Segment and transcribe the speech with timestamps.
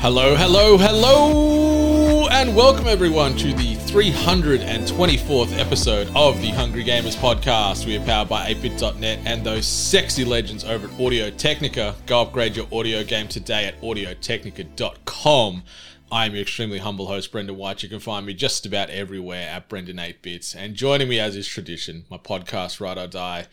[0.00, 7.84] Hello, hello, hello, and welcome everyone to the 324th episode of the Hungry Gamers podcast.
[7.84, 11.96] We are powered by atebit.net and those sexy legends over at Audio Technica.
[12.06, 15.64] Go upgrade your audio game today at audiotechnica.com.
[16.10, 17.82] I am your extremely humble host, Brendan White.
[17.82, 20.56] You can find me just about everywhere at Brendan8bits.
[20.56, 23.46] And joining me as is tradition, my podcast, Ride or Die,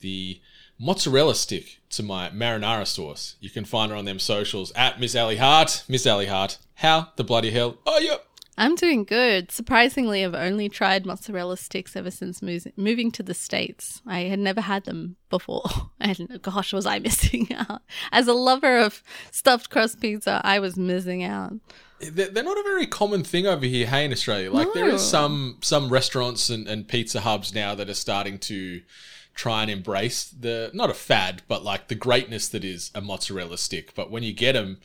[0.00, 0.40] the
[0.80, 3.36] mozzarella stick to my marinara sauce.
[3.40, 5.84] You can find her on them socials at Miss Ally Hart.
[5.88, 8.16] Miss Ally Hart, how the bloody hell are you?
[8.58, 9.50] I'm doing good.
[9.50, 12.42] Surprisingly, I've only tried mozzarella sticks ever since
[12.76, 14.02] moving to the States.
[14.06, 15.62] I had never had them before.
[16.02, 17.82] And gosh, was I missing out.
[18.10, 21.52] As a lover of stuffed crust pizza, I was missing out.
[22.00, 24.50] They're not a very common thing over here, hey, in Australia.
[24.50, 24.98] Like there is No.
[24.98, 28.80] some some restaurants and, and pizza hubs now that are starting to
[29.34, 33.58] try and embrace the not a fad, but like the greatness that is a mozzarella
[33.58, 33.94] stick.
[33.94, 34.78] But when you get them,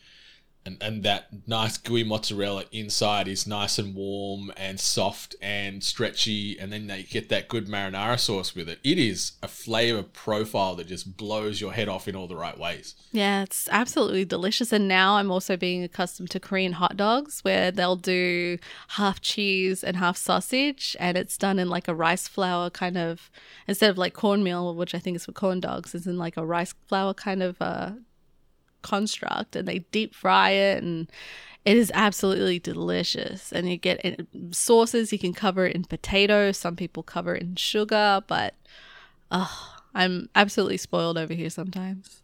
[0.65, 6.57] and, and that nice gooey mozzarella inside is nice and warm and soft and stretchy,
[6.59, 8.79] and then they get that good marinara sauce with it.
[8.83, 12.57] It is a flavor profile that just blows your head off in all the right
[12.57, 12.95] ways.
[13.11, 14.71] Yeah, it's absolutely delicious.
[14.71, 18.57] And now I'm also being accustomed to Korean hot dogs where they'll do
[18.89, 23.29] half cheese and half sausage, and it's done in like a rice flour kind of,
[23.67, 26.45] instead of like cornmeal, which I think is for corn dogs, it's in like a
[26.45, 27.91] rice flour kind of uh,
[28.85, 31.11] construct, and they deep fry it and
[31.65, 33.51] it is absolutely delicious.
[33.51, 36.57] And you get it, sauces, you can cover it in potatoes.
[36.57, 38.53] Some people cover it in sugar, but
[39.31, 42.21] oh, I'm absolutely spoiled over here sometimes.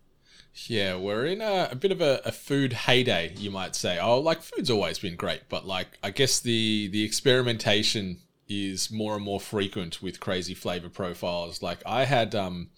[0.68, 3.98] Yeah, we're in a, a bit of a, a food heyday, you might say.
[3.98, 9.16] Oh, like food's always been great, but like I guess the the experimentation is more
[9.16, 11.64] and more frequent with crazy flavor profiles.
[11.64, 12.70] Like I had um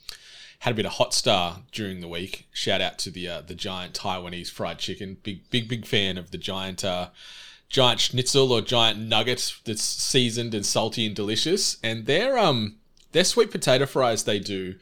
[0.63, 2.47] had a bit of hot star during the week.
[2.53, 5.18] Shout out to the uh, the giant Taiwanese fried chicken.
[5.22, 7.09] Big big big fan of the giant uh
[7.68, 11.75] giant schnitzel or giant nugget that's seasoned and salty and delicious.
[11.84, 12.78] And their um
[13.12, 14.75] their sweet potato fries they do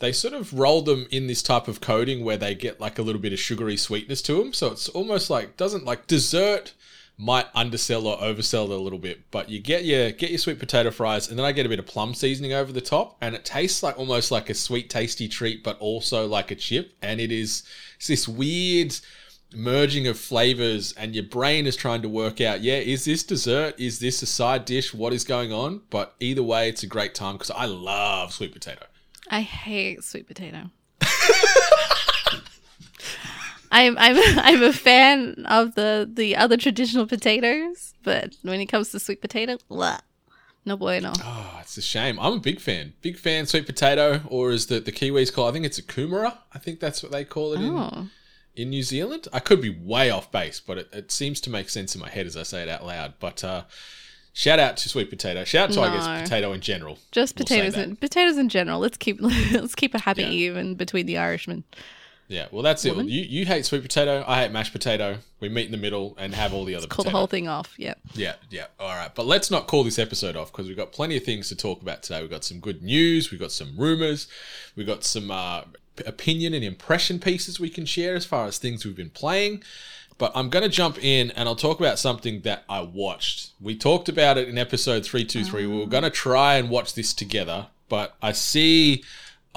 [0.00, 3.02] they sort of roll them in this type of coating where they get like a
[3.02, 4.52] little bit of sugary sweetness to them.
[4.52, 6.72] So it's almost like doesn't like dessert
[7.18, 10.60] might undersell or oversell it a little bit, but you get your get your sweet
[10.60, 13.34] potato fries, and then I get a bit of plum seasoning over the top, and
[13.34, 16.94] it tastes like almost like a sweet, tasty treat, but also like a chip.
[17.02, 17.64] And it is
[17.96, 18.94] it's this weird
[19.52, 23.74] merging of flavors, and your brain is trying to work out, yeah, is this dessert?
[23.78, 24.94] Is this a side dish?
[24.94, 25.82] What is going on?
[25.90, 28.86] But either way, it's a great time because I love sweet potato.
[29.28, 30.70] I hate sweet potato.
[33.70, 38.90] I'm I'm I'm a fan of the the other traditional potatoes, but when it comes
[38.90, 39.98] to sweet potato, blah,
[40.64, 41.12] no bueno.
[41.22, 42.18] Oh, it's a shame.
[42.20, 42.94] I'm a big fan.
[43.02, 46.36] Big fan sweet potato, or as the, the Kiwis call I think it's a kumara.
[46.52, 48.08] I think that's what they call it in, Oh,
[48.56, 49.28] in New Zealand.
[49.32, 52.08] I could be way off base, but it, it seems to make sense in my
[52.08, 53.14] head as I say it out loud.
[53.20, 53.64] But uh,
[54.32, 55.44] shout out to sweet potato.
[55.44, 56.98] Shout out to, I guess, potato in general.
[57.12, 58.80] just We'll potatoes and potatoes in general.
[58.80, 60.30] Let's keep let's keep it happy Yeah.
[60.30, 61.64] even between the Irishmen.
[62.28, 62.94] Yeah, well, that's it.
[62.94, 64.22] You, you hate sweet potato.
[64.28, 65.18] I hate mashed potato.
[65.40, 67.72] We meet in the middle and have all the other Call the whole thing off.
[67.78, 67.94] Yeah.
[68.12, 68.66] Yeah, yeah.
[68.78, 69.10] All right.
[69.14, 71.80] But let's not call this episode off because we've got plenty of things to talk
[71.80, 72.20] about today.
[72.20, 74.28] We've got some good news, we've got some rumors,
[74.76, 75.62] we've got some uh,
[76.06, 79.62] opinion and impression pieces we can share as far as things we've been playing.
[80.18, 83.52] But I'm going to jump in and I'll talk about something that I watched.
[83.60, 85.66] We talked about it in episode 323.
[85.66, 89.04] We were going to try and watch this together, but I see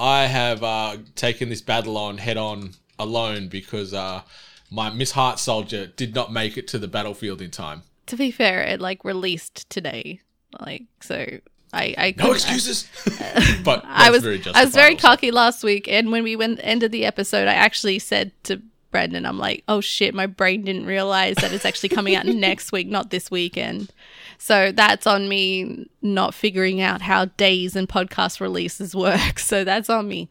[0.02, 4.22] I have uh, taken this battle on head on alone because uh,
[4.68, 7.82] my Miss Heart Soldier did not make it to the battlefield in time.
[8.06, 10.20] To be fair, it like released today,
[10.60, 11.24] like so.
[11.72, 12.88] I I No excuses.
[13.64, 16.90] but I was very I was very cocky last week, and when we went ended
[16.90, 18.60] the episode, I actually said to
[18.90, 22.72] Brendan, "I'm like, oh shit, my brain didn't realize that it's actually coming out next
[22.72, 23.92] week, not this weekend."
[24.42, 29.38] So that's on me not figuring out how days and podcast releases work.
[29.38, 30.28] So that's on me.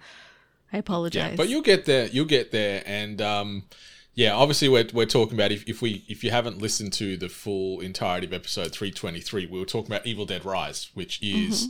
[0.73, 1.31] I apologize.
[1.31, 2.07] Yeah, but you'll get there.
[2.07, 3.63] You'll get there, and um,
[4.13, 7.29] yeah, obviously we're, we're talking about if, if we if you haven't listened to the
[7.29, 11.17] full entirety of episode three twenty three, we were talking about Evil Dead Rise, which
[11.23, 11.69] is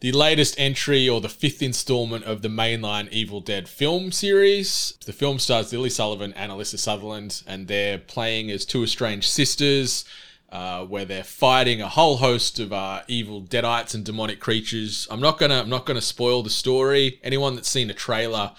[0.00, 4.98] the latest entry or the fifth installment of the mainline Evil Dead film series.
[5.06, 10.04] The film stars Lily Sullivan and Alyssa Sutherland, and they're playing as two estranged sisters.
[10.48, 15.08] Uh, where they're fighting a whole host of uh, evil deadites and demonic creatures.
[15.10, 17.18] I'm not gonna I'm not gonna spoil the story.
[17.24, 18.52] Anyone that's seen a trailer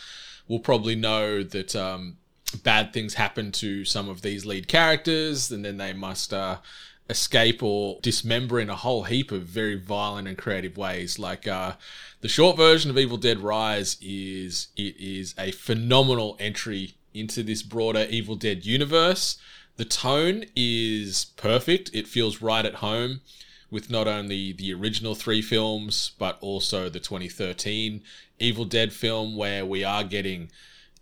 [0.50, 2.18] will probably know that um,
[2.64, 6.58] bad things happen to some of these lead characters, and then they must uh,
[7.10, 11.18] escape or dismember in a whole heap of very violent and creative ways.
[11.18, 11.74] Like uh,
[12.22, 17.64] the short version of Evil Dead Rise is it is a phenomenal entry into this
[17.64, 19.38] broader Evil Dead universe.
[19.78, 21.92] The tone is perfect.
[21.94, 23.22] It feels right at home
[23.70, 28.02] with not only the original three films, but also the 2013
[28.40, 30.50] Evil Dead film, where we are getting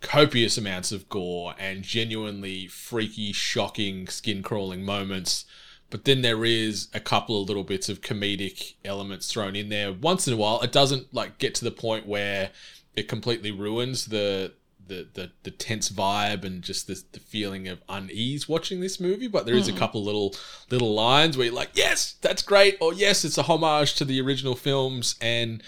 [0.01, 5.45] copious amounts of gore and genuinely freaky, shocking, skin crawling moments.
[5.89, 9.94] But then there is a couple of little bits of comedic elements thrown in there
[9.94, 10.60] once in a while.
[10.62, 12.51] It doesn't like get to the point where
[12.95, 14.51] it completely ruins the
[14.87, 19.27] the the, the tense vibe and just the, the feeling of unease watching this movie.
[19.27, 19.77] But there is a hmm.
[19.77, 20.35] couple little
[20.69, 24.21] little lines where you're like, yes, that's great, or yes, it's a homage to the
[24.21, 25.61] original films, and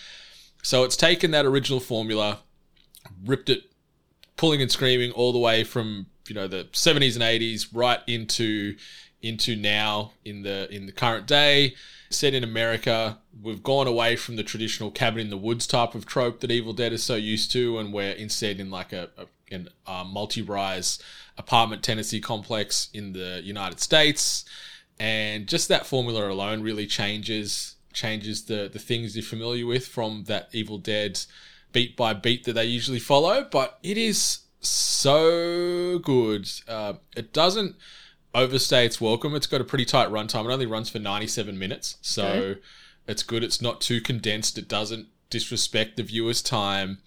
[0.64, 2.40] so it's taken that original formula,
[3.26, 3.72] ripped it,
[4.36, 8.76] pulling and screaming all the way from you know the 70s and 80s right into
[9.22, 11.76] into now in the in the current day.
[12.10, 16.06] Set in america we've gone away from the traditional cabin in the woods type of
[16.06, 19.26] trope that evil dead is so used to and we're instead in like a, a
[19.86, 21.00] a multi-rise
[21.38, 24.46] apartment tenancy complex in the united states.
[25.00, 30.24] And just that formula alone really changes changes the the things you're familiar with from
[30.26, 31.20] that evil dead
[31.72, 33.48] beat by beat that they usually follow.
[33.50, 36.50] But it is so good.
[36.68, 37.76] Uh, it doesn't
[38.38, 39.36] overstay its welcome.
[39.36, 40.46] It's got a pretty tight runtime.
[40.46, 42.60] It only runs for 97 minutes, so Okay.
[43.08, 43.44] it's good.
[43.44, 44.58] It's not too condensed.
[44.58, 47.00] It doesn't disrespect the viewer's time.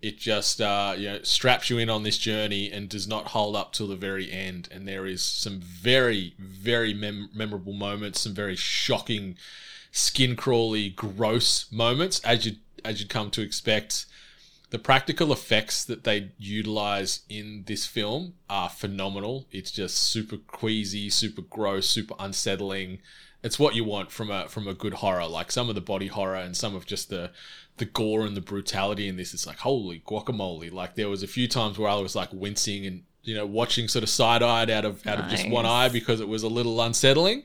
[0.00, 3.56] It just uh, you know straps you in on this journey and does not hold
[3.56, 4.68] up till the very end.
[4.70, 9.36] And there is some very very mem- memorable moments, some very shocking,
[9.90, 12.52] skin crawly, gross moments as you
[12.84, 14.06] as you'd come to expect
[14.70, 19.46] the practical effects that they utilize in this film are phenomenal.
[19.50, 22.98] It's just super queasy, super gross, super unsettling.
[23.42, 25.26] It's what you want from a from a good horror.
[25.26, 27.30] Like some of the body horror and some of just the
[27.78, 29.32] the gore and the brutality in this.
[29.32, 30.70] It's like holy guacamole.
[30.70, 33.88] Like there was a few times where I was like wincing and you know watching
[33.88, 36.48] sort of side eyed out of out of just one eye because it was a
[36.48, 37.44] little unsettling.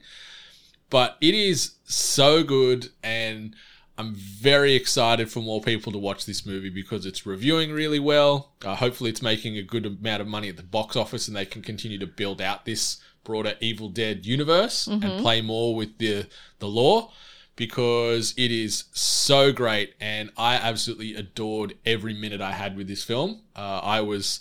[0.90, 3.56] But it is so good and
[3.98, 8.51] I'm very excited for more people to watch this movie because it's reviewing really well.
[8.66, 11.45] Uh, hopefully, it's making a good amount of money at the box office and they
[11.45, 16.28] can continue to build out this broader Evil Dead universe and play more with the,
[16.60, 17.12] the lore
[17.56, 23.04] because it is so great and I absolutely adored every minute I had with this
[23.04, 23.42] film.
[23.56, 24.39] Uh, I was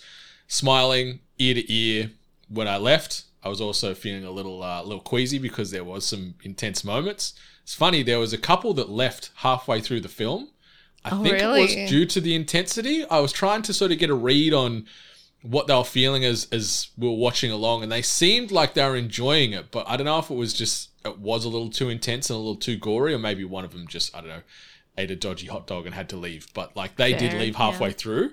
[0.48, 2.10] smiling ear to ear
[2.48, 3.24] when I left.
[3.44, 7.34] I was also feeling a little uh, little queasy because there was some intense moments.
[7.62, 10.50] It's funny there was a couple that left halfway through the film.
[11.04, 13.04] I Oh, think it was due to the intensity.
[13.04, 14.86] I was trying to sort of get a read on
[15.42, 18.84] what they were feeling as as we were watching along, and they seemed like they
[18.86, 19.70] were enjoying it.
[19.70, 22.36] But I don't know if it was just it was a little too intense and
[22.36, 24.42] a little too gory, or maybe one of them just I don't know
[24.98, 26.46] ate a dodgy hot dog and had to leave.
[26.54, 27.94] But like they did leave halfway yeah.
[27.94, 28.32] through.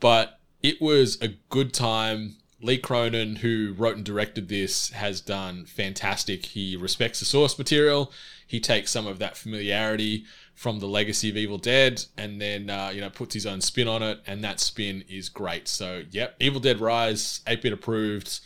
[0.00, 2.36] But it was a good time.
[2.60, 6.44] Lee Cronin, who wrote and directed this, has done fantastic.
[6.46, 8.12] He respects the source material.
[8.46, 12.90] He takes some of that familiarity from the legacy of Evil Dead, and then uh,
[12.92, 15.68] you know puts his own spin on it, and that spin is great.
[15.68, 18.40] So, yep, Evil Dead Rise, 8-bit approved.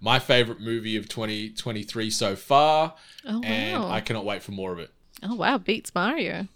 [0.00, 2.94] My favorite movie of 2023 so far,
[3.26, 3.82] Oh, and.
[3.84, 4.90] I cannot wait for more of it.
[5.22, 6.48] Oh wow, beats Mario.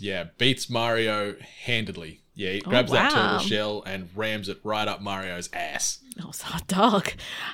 [0.00, 2.21] Yeah, beats Mario handedly.
[2.34, 3.32] Yeah, he oh, grabs that Oh, wow.
[3.32, 6.00] turtle shell and rams it right up Mario's ass.
[6.22, 7.10] Oh, it's hot dog.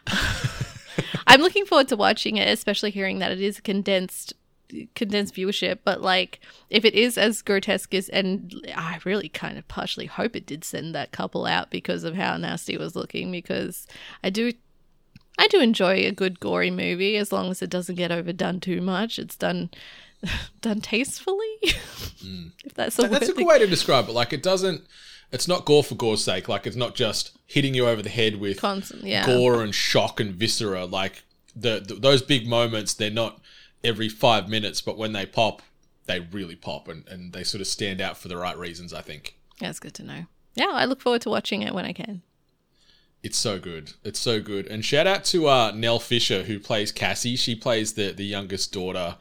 [1.27, 4.35] I'm looking forward to watching it, especially hearing that it is a condensed
[4.95, 9.67] condensed viewership but like if it is as grotesque as and i really kind of
[9.67, 13.33] partially hope it did send that couple out because of how nasty it was looking
[13.33, 13.87] because
[14.23, 14.53] i do
[15.39, 18.83] i do enjoy a good gory movie as long as it doesn't get overdone too
[18.83, 19.71] much it's done
[20.61, 24.13] done tastefully if that's a That's a good way to describe it.
[24.13, 24.85] Like it doesn't.
[25.31, 26.49] It's not gore for gore's sake.
[26.49, 30.21] Like it's not just hitting you over the head with constant yeah gore and shock
[30.21, 30.85] and viscera.
[30.87, 31.23] Like
[31.55, 33.41] the, the those big moments, they're not
[33.85, 35.63] every five minutes, but when they pop,
[36.07, 38.93] they really pop and, and they sort of stand out for the right reasons.
[38.93, 41.93] I think that's good to know yeah i look forward to watching it when i
[41.93, 42.23] can
[43.23, 43.93] it's so good.
[44.05, 44.67] It's so good.
[44.69, 47.37] And shout out to uh, Nell Fisher who plays Cassie.
[47.37, 49.17] She plays the the youngest daughter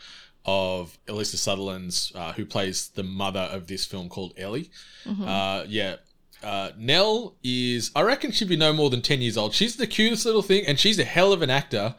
[0.47, 4.69] of Alyssa Sutherland's, uh, who plays the mother of this film called Ellie.
[5.05, 5.97] Uh, yeah.
[6.41, 9.53] Uh, Nell is, I reckon she'd be no more than 10 years old.
[9.53, 11.95] She's the cutest little thing, and she's a hell of an actor.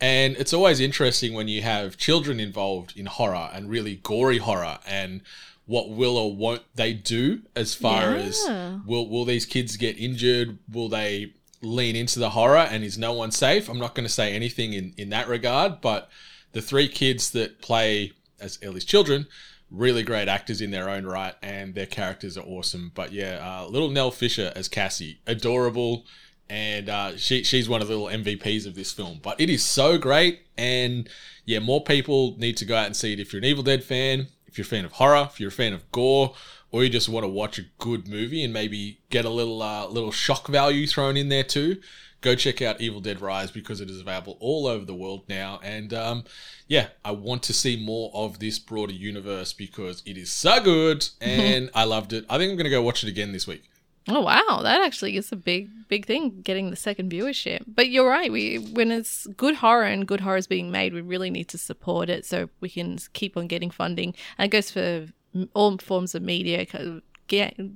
[0.00, 4.78] And it's always interesting when you have children involved in horror and really gory horror
[4.86, 5.20] and
[5.66, 8.40] what will or won't they do as far as
[8.86, 10.58] will will these kids get injured?
[10.72, 13.68] Will they lean into the horror and is no one safe?
[13.68, 16.08] I'm not going to say anything in, in that regard, but
[16.52, 19.26] the three kids that play as Ellie's children,
[19.70, 22.92] really great actors in their own right, and their characters are awesome.
[22.94, 26.06] But yeah, uh, little Nell Fisher as Cassie, adorable,
[26.48, 29.20] and uh, she she's one of the little MVPs of this film.
[29.22, 31.08] But it is so great, and
[31.44, 33.20] yeah, more people need to go out and see it.
[33.20, 35.52] If you're an Evil Dead fan, if you're a fan of horror, if you're a
[35.52, 36.34] fan of gore,
[36.72, 39.86] or you just want to watch a good movie and maybe get a little uh,
[39.86, 41.80] little shock value thrown in there too,
[42.20, 45.60] go check out Evil Dead Rise because it is available all over the world now.
[45.62, 46.24] And um,
[46.66, 51.08] yeah, I want to see more of this broader universe because it is so good
[51.20, 52.24] and I loved it.
[52.28, 53.64] I think I'm going to go watch it again this week.
[54.08, 57.64] Oh wow, that actually is a big big thing getting the second viewership.
[57.66, 61.02] But you're right, we when it's good horror and good horror is being made, we
[61.02, 64.14] really need to support it so we can keep on getting funding.
[64.38, 65.08] And it goes for
[65.54, 66.66] all forms of media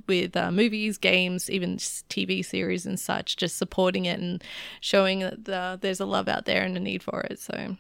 [0.07, 4.43] with uh, movies, games, even TV series and such, just supporting it and
[4.81, 7.39] showing that uh, there's a love out there and a need for it.
[7.39, 7.77] So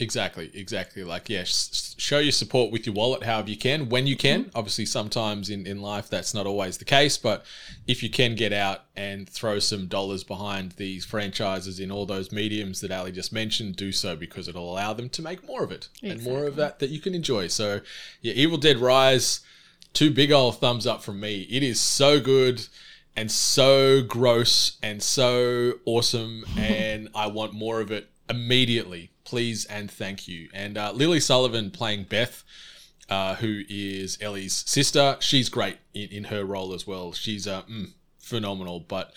[0.00, 1.04] Exactly, exactly.
[1.04, 4.50] Like, yeah, show your support with your wallet however you can, when you can.
[4.54, 7.44] Obviously, sometimes in, in life that's not always the case, but
[7.86, 12.32] if you can get out and throw some dollars behind these franchises in all those
[12.32, 15.70] mediums that Ally just mentioned, do so because it'll allow them to make more of
[15.70, 17.46] it and more of that that you can enjoy.
[17.46, 17.80] So,
[18.22, 19.40] yeah, Evil Dead Rise,
[19.92, 21.42] two big old thumbs up from me.
[21.50, 22.66] It is so good
[23.16, 29.10] and so gross and so awesome, and I want more of it immediately.
[29.24, 30.48] Please and thank you.
[30.52, 32.42] And uh, Lily Sullivan playing Beth,
[33.08, 35.16] uh, who is Ellie's sister.
[35.20, 37.12] She's great in, in her role as well.
[37.12, 39.12] She's uh, mm, phenomenal, but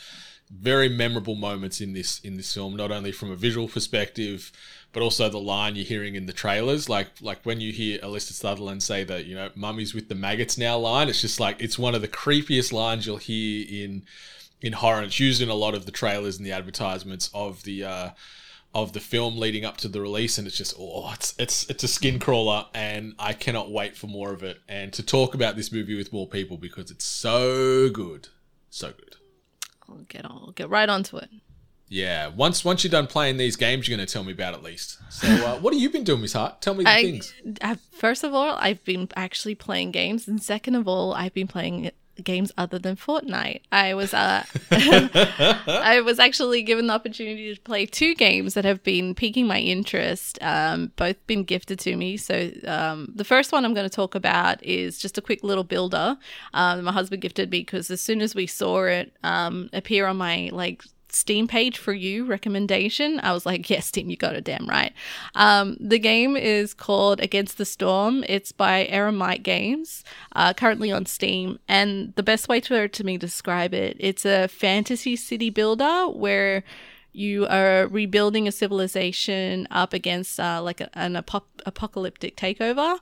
[0.51, 2.75] very memorable moments in this in this film.
[2.75, 4.51] Not only from a visual perspective,
[4.95, 6.87] but also the line you're hearing in the trailers.
[6.87, 10.57] Like like when you hear Alyssa Sutherland say that you know "Mummy's with the maggots
[10.57, 11.09] now" line.
[11.09, 14.03] It's just like it's one of the creepiest lines you'll hear in
[14.61, 14.99] in horror.
[14.99, 17.83] And it's used in a lot of the trailers and the advertisements of the.
[17.83, 18.09] Uh,
[18.73, 21.83] of the film leading up to the release, and it's just oh, it's it's it's
[21.85, 25.55] a skin crawler, and I cannot wait for more of it and to talk about
[25.55, 28.27] this movie with more people because it's so good,
[28.69, 29.15] so good.
[29.87, 31.29] I'll get on, I'll get right onto it.
[31.87, 34.63] Yeah, once once you're done playing these games, you're going to tell me about at
[34.63, 34.99] least.
[35.09, 36.61] So, uh, what have you been doing, Miss Hart?
[36.61, 37.33] Tell me the I, things.
[37.61, 41.47] I- first of all, I've been actually playing games, and second of all, I've been
[41.47, 41.91] playing
[42.23, 43.61] games other than Fortnite.
[43.71, 48.83] I was uh, I was actually given the opportunity to play two games that have
[48.83, 50.39] been piquing my interest.
[50.41, 52.17] Um, both been gifted to me.
[52.17, 55.63] So um, the first one I'm going to talk about is just a quick little
[55.63, 56.17] builder.
[56.53, 60.17] Um, my husband gifted me because as soon as we saw it um, appear on
[60.17, 60.83] my like
[61.15, 63.19] Steam page for you recommendation.
[63.21, 64.93] I was like, yes, Steam, you got it damn right.
[65.33, 68.23] Um, the game is called Against the Storm.
[68.27, 70.03] It's by Eremite Games,
[70.33, 71.59] uh, currently on Steam.
[71.67, 76.63] And the best way to, to me describe it, it's a fantasy city builder where
[77.15, 82.99] you are rebuilding a civilization up against uh, like a, an apo- apocalyptic takeover,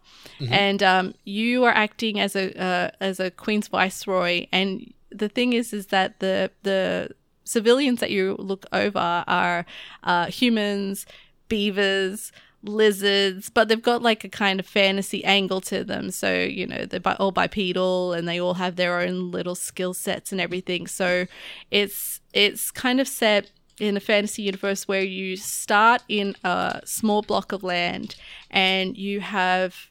[0.51, 4.45] and um, you are acting as a uh, as a queen's viceroy.
[4.51, 7.09] And the thing is, is that the the
[7.43, 9.65] civilians that you look over are
[10.03, 11.05] uh, humans,
[11.47, 12.31] beavers,
[12.63, 16.11] lizards, but they've got like a kind of fantasy angle to them.
[16.11, 19.93] So, you know, they're bi- all bipedal and they all have their own little skill
[19.93, 20.87] sets and everything.
[20.87, 21.27] So
[21.71, 27.21] it's it's kind of set in a fantasy universe where you start in a small
[27.21, 28.15] block of land
[28.49, 29.89] and you have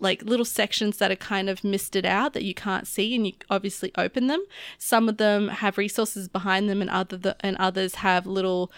[0.00, 3.34] like little sections that are kind of misted out that you can't see and you
[3.48, 4.42] obviously open them.
[4.78, 8.72] Some of them have resources behind them and other th- and others have little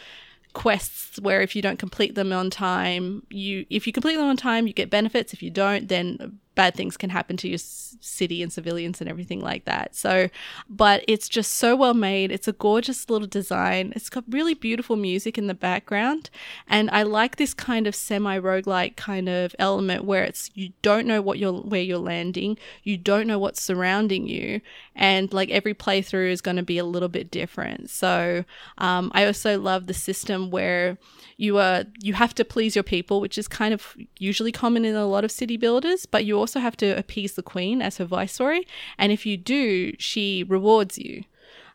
[0.53, 4.37] quests where if you don't complete them on time you if you complete them on
[4.37, 5.33] time you get benefits.
[5.33, 9.41] If you don't then bad things can happen to your city and civilians and everything
[9.41, 9.95] like that.
[9.95, 10.29] So
[10.69, 12.31] but it's just so well made.
[12.31, 13.93] It's a gorgeous little design.
[13.97, 16.31] It's got really beautiful music in the background.
[16.67, 21.07] And i like this kind of semi roguelike kind of element where it's you don't
[21.07, 22.59] know what you're where you're landing.
[22.83, 24.61] You don't know what's surrounding you.
[24.95, 27.91] And like every playthrough is going to be a little bit different.
[27.91, 28.45] So
[28.79, 30.99] um, i also love the system where
[31.37, 34.95] you are you have to please your people which is kind of usually common in
[34.95, 38.05] a lot of city builders but you also have to appease the queen as her
[38.05, 38.61] viceroy
[38.99, 41.25] and if you do she rewards you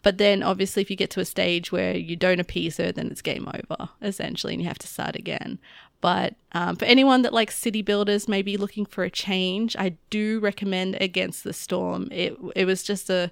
[0.04, 3.08] But then obviously, if you get to a stage where you don't appease her, then
[3.08, 5.60] it's game over, essentially, and you have to start again.
[6.00, 10.40] But um, for anyone that likes city builders, maybe looking for a change, I do
[10.40, 12.08] recommend Against the Storm.
[12.12, 13.32] It, it was just a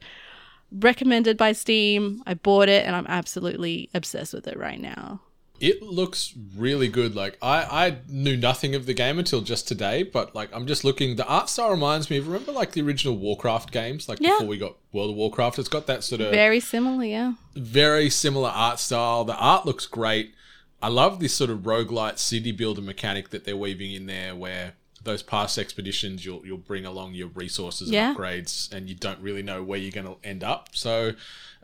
[0.71, 2.23] recommended by Steam.
[2.25, 5.21] I bought it and I'm absolutely obsessed with it right now.
[5.59, 7.15] It looks really good.
[7.15, 10.83] Like I, I knew nothing of the game until just today, but like I'm just
[10.83, 11.15] looking.
[11.15, 14.31] The art style reminds me of remember like the original Warcraft games, like Yeah.
[14.31, 15.59] before we got World of Warcraft.
[15.59, 17.33] It's got that sort of Very similar, yeah.
[17.55, 19.23] very similar art style.
[19.23, 20.33] The art looks great.
[20.81, 24.73] I love this sort of roguelite city builder mechanic that they're weaving in there where
[25.03, 28.13] those past expeditions you'll you'll bring along your resources and Yeah.
[28.13, 30.69] upgrades and you don't really know where you're gonna end up.
[30.73, 31.13] So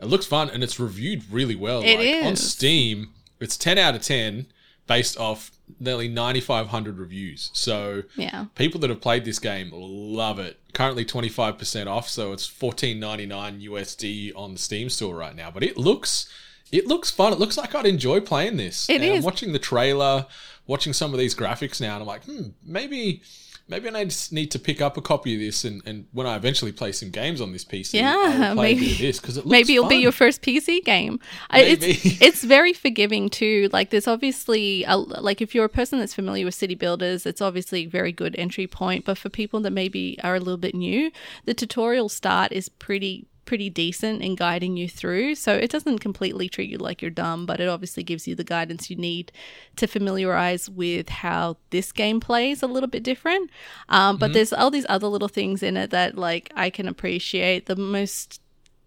[0.00, 1.82] it looks fun and it's reviewed really well.
[1.82, 2.36] It like on.
[2.36, 3.10] Steam,
[3.42, 4.46] it's ten out of ten
[4.86, 7.50] based off nearly ninety five hundred reviews.
[7.52, 8.46] So Yeah.
[8.54, 10.58] people that have played this game love it.
[10.72, 15.50] Currently 25% off, so it's 14.99 USD on the Steam store right now.
[15.50, 16.28] But it looks
[16.70, 17.32] it looks fun.
[17.34, 18.88] It looks like I'd enjoy playing this.
[18.88, 20.26] It and I'm watching the trailer,
[20.66, 23.20] watching some of these graphics now, and I'm like, hmm, maybe
[23.68, 26.36] maybe I just need to pick up a copy of this and, and when I
[26.36, 28.14] eventually play some games on this PC, Yeah,
[28.50, 31.20] I'll play a maybe- this because it looks Maybe it'll be your first PC game.
[31.52, 31.86] Maybe.
[31.92, 33.68] It's it's very forgiving too.
[33.72, 37.40] Like there's obviously a, like if you're a person that's familiar with city builders, it's
[37.40, 39.04] obviously a very good entry point.
[39.04, 41.10] But for people that maybe are a little bit new,
[41.44, 45.34] the tutorial start is pretty pretty decent in guiding you through.
[45.34, 48.44] So it doesn't completely treat you like you're dumb, but it obviously gives you the
[48.44, 49.30] guidance you need
[49.76, 53.50] to familiarize with how this game plays a little bit different.
[53.90, 57.66] Um, but there's all these other little things in it that like I can appreciate.
[57.66, 58.40] The most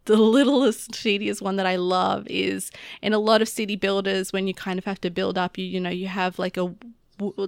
[0.05, 2.71] the littlest tedious one that I love is
[3.03, 5.65] in a lot of city builders when you kind of have to build up you
[5.65, 6.73] you know you have like a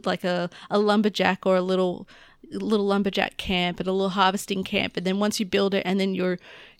[0.05, 2.07] like a, a lumberjack or a little
[2.51, 5.99] little lumberjack camp and a little harvesting camp and then once you build it and
[5.99, 6.39] then you're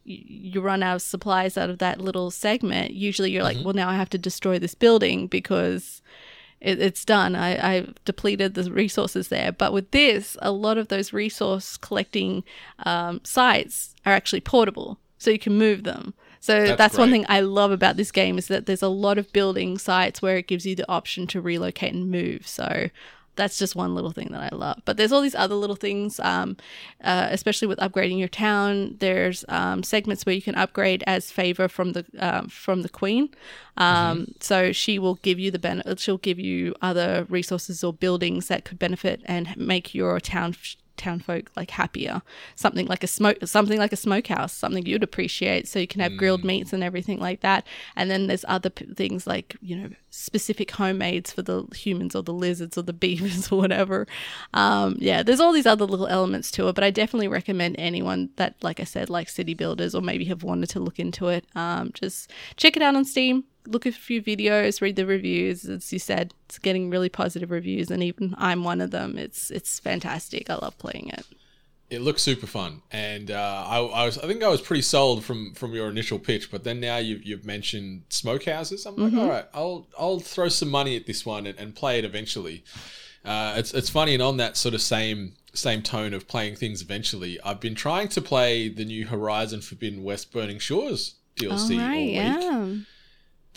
[0.09, 3.89] you run out of supplies out of that little segment usually you're like well now
[3.89, 6.01] I have to destroy this building because
[6.59, 7.35] it, it's done.
[7.35, 9.51] I, I depleted the resources there.
[9.51, 12.43] But with this, a lot of those resource collecting
[12.79, 16.13] um, sites are actually portable, so you can move them.
[16.39, 19.17] So that's, That's one thing I love about this game is that there's a lot
[19.17, 22.47] of building sites where it gives you the option to relocate and move.
[22.47, 22.89] So
[23.37, 24.81] that's just one little thing that I love.
[24.85, 26.57] But there's all these other little things, um,
[27.03, 28.97] uh, especially with upgrading your town.
[28.99, 33.29] There's um, segments where you can upgrade as favor from the um, from the queen.
[33.77, 35.99] Um, So she will give you the benefit.
[35.99, 40.55] She'll give you other resources or buildings that could benefit and make your town town
[40.97, 42.21] folk like happier.
[42.55, 45.67] Something like a smoke, something like a smokehouse, something you'd appreciate.
[45.67, 47.65] So you can have grilled meats and everything like that.
[47.95, 52.23] And then there's other p- things like you know specific homemades for the humans or
[52.23, 54.07] the lizards or the beavers or whatever.
[54.53, 56.75] Um, yeah, there's all these other little elements to it.
[56.75, 60.43] But I definitely recommend anyone that, like I said, like city builders or maybe have
[60.43, 61.45] wanted to look into it.
[61.55, 63.45] Um, just check it out on Steam.
[63.67, 65.65] Look at a few videos, read the reviews.
[65.65, 69.17] As you said, it's getting really positive reviews, and even I'm one of them.
[69.17, 70.49] It's it's fantastic.
[70.49, 71.25] I love playing it.
[71.89, 75.23] It looks super fun, and uh, I, I was I think I was pretty sold
[75.23, 78.85] from from your initial pitch, but then now you've you've mentioned smokehouses.
[78.85, 81.99] I'm like, all right, I'll I'll throw some money at this one and, and play
[81.99, 82.63] it eventually.
[83.23, 86.81] Uh, it's it's funny, and on that sort of same same tone of playing things
[86.81, 91.81] eventually, I've been trying to play the new Horizon Forbidden West Burning Shores DLC All
[91.81, 92.75] all right, week yeah.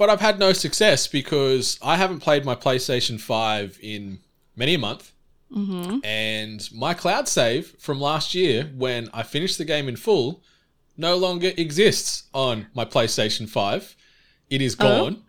[0.00, 4.20] But I've had no success because I haven't played my PlayStation 5 in
[4.56, 5.12] many a month.
[5.54, 5.98] Mm-hmm.
[6.02, 10.42] And my cloud save from last year, when I finished the game in full,
[10.96, 13.94] no longer exists on my PlayStation 5.
[14.48, 15.22] It is gone.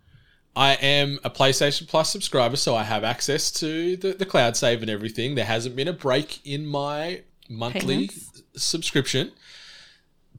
[0.56, 4.82] I am a PlayStation Plus subscriber, so I have access to the, the cloud save
[4.82, 5.36] and everything.
[5.36, 8.44] There hasn't been a break in my monthly Payments?
[8.56, 9.34] subscription,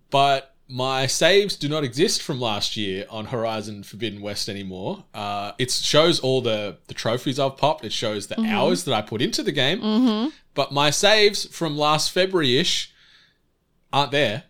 [0.09, 5.05] but my saves do not exist from last year on Horizon Forbidden West anymore.
[5.13, 7.85] Uh, it shows all the, the trophies I've popped.
[7.85, 10.33] It shows the hours that I put into the game.
[10.55, 12.91] But my saves from last February ish
[13.93, 14.45] aren't there.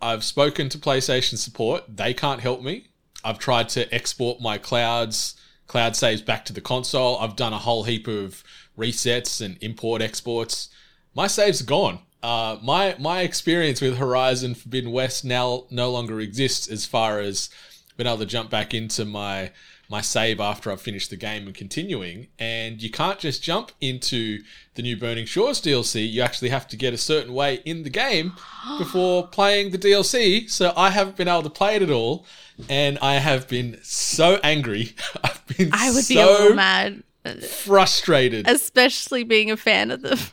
[0.00, 1.84] I've spoken to PlayStation support.
[1.86, 2.86] They can't help me.
[3.22, 5.34] I've tried to export my clouds,
[5.66, 7.18] cloud saves back to the console.
[7.18, 8.42] I've done a whole heap of
[8.78, 10.70] resets and import exports.
[11.14, 11.98] My saves are gone.
[12.22, 17.48] Uh, my my experience with Horizon Forbidden West now no longer exists as far as
[17.96, 19.50] being able to jump back into my
[19.90, 22.28] my save after I've finished the game and continuing.
[22.38, 24.40] And you can't just jump into
[24.74, 26.10] the new Burning Shores DLC.
[26.10, 28.34] You actually have to get a certain way in the game
[28.78, 30.48] before playing the DLC.
[30.50, 32.26] So I haven't been able to play it at all,
[32.68, 34.94] and I have been so angry.
[35.24, 37.02] I've been I would so be a little mad,
[37.48, 38.46] frustrated.
[38.48, 40.30] especially being a fan of the.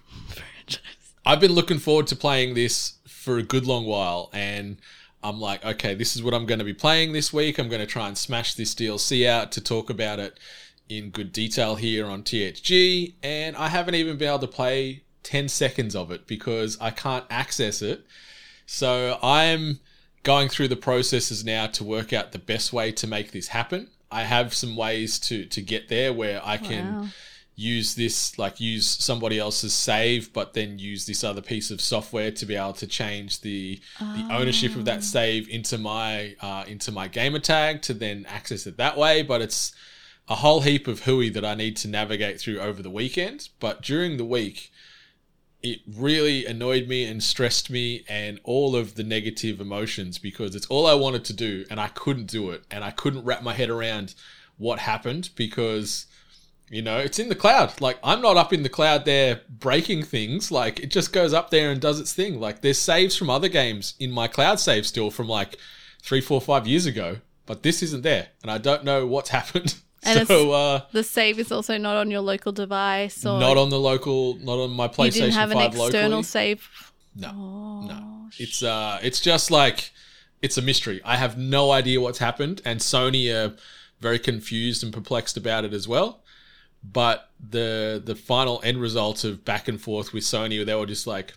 [1.26, 4.78] I've been looking forward to playing this for a good long while, and
[5.24, 7.58] I'm like, okay, this is what I'm going to be playing this week.
[7.58, 10.40] I'm going to try and smash this DLC out to talk about it
[10.88, 13.16] in good detail here on THG.
[13.24, 17.26] And I haven't even been able to play 10 seconds of it because I can't
[17.32, 18.06] access it.
[18.68, 19.80] So I'm
[20.22, 23.90] going through the processes now to work out the best way to make this happen.
[24.12, 27.08] I have some ways to to get there where I can Wow.
[27.56, 32.30] Use this like use somebody else's save but then use this other piece of software
[32.30, 36.92] to be able to change the the ownership of that save into my uh, into
[36.92, 39.22] my gamer tag to then access it that way.
[39.22, 39.74] But it's
[40.28, 43.50] a whole heap of hooey that I need to navigate through over the weekend.
[43.60, 44.72] But during the week
[45.62, 50.68] it really annoyed me and stressed me and all of the negative emotions because it's
[50.68, 52.64] all I wanted to do and I couldn't do it.
[52.70, 54.14] And I couldn't wrap my head around
[54.58, 56.06] what happened because
[56.70, 60.04] you know it's in the cloud like I'm not up in the cloud there breaking
[60.04, 63.30] things like it just goes up there and does its thing like there's saves from
[63.30, 65.58] other games in my cloud save still from like
[66.02, 69.76] three four five years ago but this isn't there and I don't know what's happened
[70.04, 73.70] And so uh The save is also not on your local device or not on
[73.70, 76.24] the local not on my PlayStation you didn't have an 5 external locally.
[76.24, 76.92] save.
[77.16, 78.30] No, Oh, no.
[78.38, 79.92] It's uh, it's just like
[80.42, 81.00] it's a mystery.
[81.06, 83.56] I have no idea what's happened, and Sony are
[84.02, 86.22] very confused and perplexed about it as well.
[86.92, 91.08] But the the final end result of back and forth with Sony, they were just
[91.08, 91.34] like,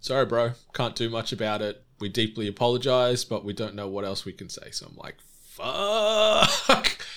[0.00, 1.82] "Sorry, bro, can't do much about it.
[2.00, 5.16] We deeply apologize, but we don't know what else we can say." So I'm like,
[5.20, 6.98] "Fuck."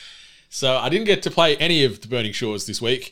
[0.54, 3.12] So I didn't get to play any of the Burning Shores this week.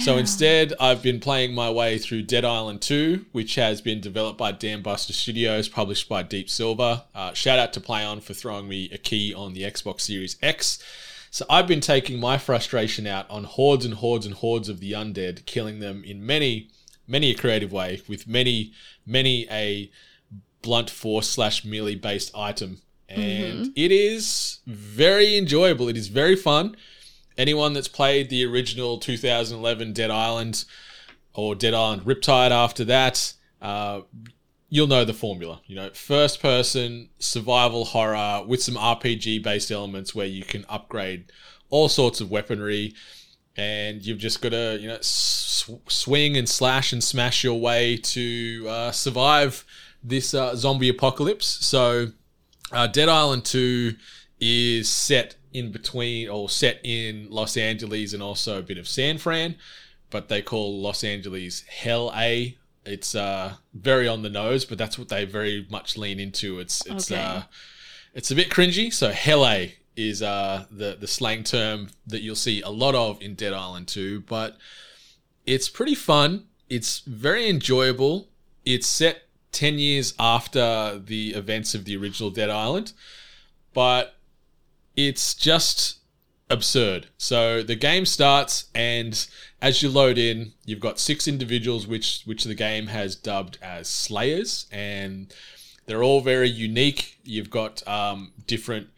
[0.00, 4.36] So instead, I've been playing my way through Dead Island 2, which has been developed
[4.36, 7.04] by Dambuster Studios, published by Deep Silver.
[7.14, 10.82] Uh, shout out to Plaion for throwing me a key on the Xbox Series X.
[11.32, 14.92] So I've been taking my frustration out on hordes and hordes and hordes of the
[14.92, 16.68] undead, killing them in many,
[17.08, 18.72] many a creative way, with many,
[19.04, 19.90] many a
[20.60, 22.82] blunt force slash melee based item.
[23.08, 25.88] And it is very enjoyable.
[25.88, 26.76] It is very fun
[27.36, 30.64] anyone that's played the original 2011 Dead Island
[31.34, 34.02] or Dead Island Riptide after that, uh,
[34.72, 35.60] you'll know the formula.
[35.66, 41.30] You know, first person survival horror with some RPG based elements where you can upgrade
[41.68, 42.94] all sorts of weaponry.
[43.54, 47.98] And you've just got to, you know, sw- swing and slash and smash your way
[47.98, 49.66] to uh, survive
[50.02, 51.46] this uh, zombie apocalypse.
[51.46, 52.06] So,
[52.72, 53.94] uh, Dead Island 2
[54.40, 59.18] is set in between or set in Los Angeles and also a bit of San
[59.18, 59.56] Fran,
[60.08, 62.56] but they call Los Angeles Hell A.
[62.84, 66.58] It's uh, very on the nose, but that's what they very much lean into.
[66.58, 67.20] It's it's Okay.
[67.20, 67.42] uh,
[68.14, 68.92] it's a bit cringy.
[68.92, 73.20] So Hell A is uh, the the slang term that you'll see a lot of
[73.22, 74.56] in Dead Island 2, but
[75.46, 76.46] it's pretty fun.
[76.68, 78.28] It's very enjoyable.
[78.64, 82.92] It's set 10 years after the events of the original Dead Island,
[83.74, 84.14] but
[84.96, 85.98] it's just
[86.52, 87.08] absurd.
[87.16, 89.26] So the game starts, and
[89.60, 93.88] as you load in, you've got six individuals, which which the game has dubbed as
[93.88, 95.34] Slayers, and
[95.86, 97.18] they're all very unique.
[97.24, 98.88] You've got um, different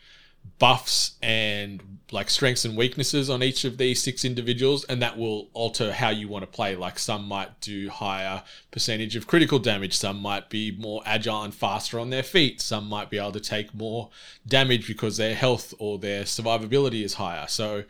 [0.59, 5.49] buffs and like strengths and weaknesses on each of these six individuals, and that will
[5.53, 6.77] alter how you want to play.
[6.77, 11.55] Like some might do higher percentage of critical damage, some might be more agile and
[11.55, 14.11] faster on their feet, some might be able to take more
[14.47, 17.47] damage because their health or their survivability is higher.
[17.49, 17.85] So,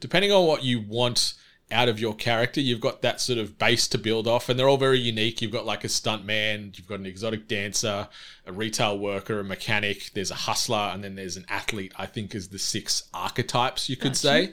[0.00, 1.34] depending on what you want
[1.70, 4.68] out of your character, you've got that sort of base to build off, and they're
[4.68, 5.42] all very unique.
[5.42, 8.08] You've got like a stunt man, you've got an exotic dancer,
[8.46, 12.34] a retail worker, a mechanic, there's a hustler, and then there's an athlete, I think
[12.34, 14.52] is the six archetypes you could say.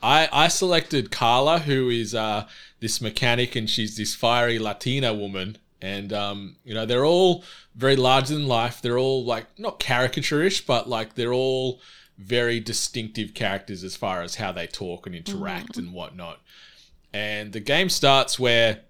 [0.00, 2.46] I, I selected Carla, who is uh,
[2.78, 5.58] this mechanic, and she's this fiery Latina woman.
[5.82, 8.80] And, um, you know, they're all very larger than life.
[8.80, 11.80] They're all like, not caricaturish, but like they're all
[12.18, 16.40] very distinctive characters as far as how they talk and interact and whatnot.
[17.12, 18.80] And the game starts where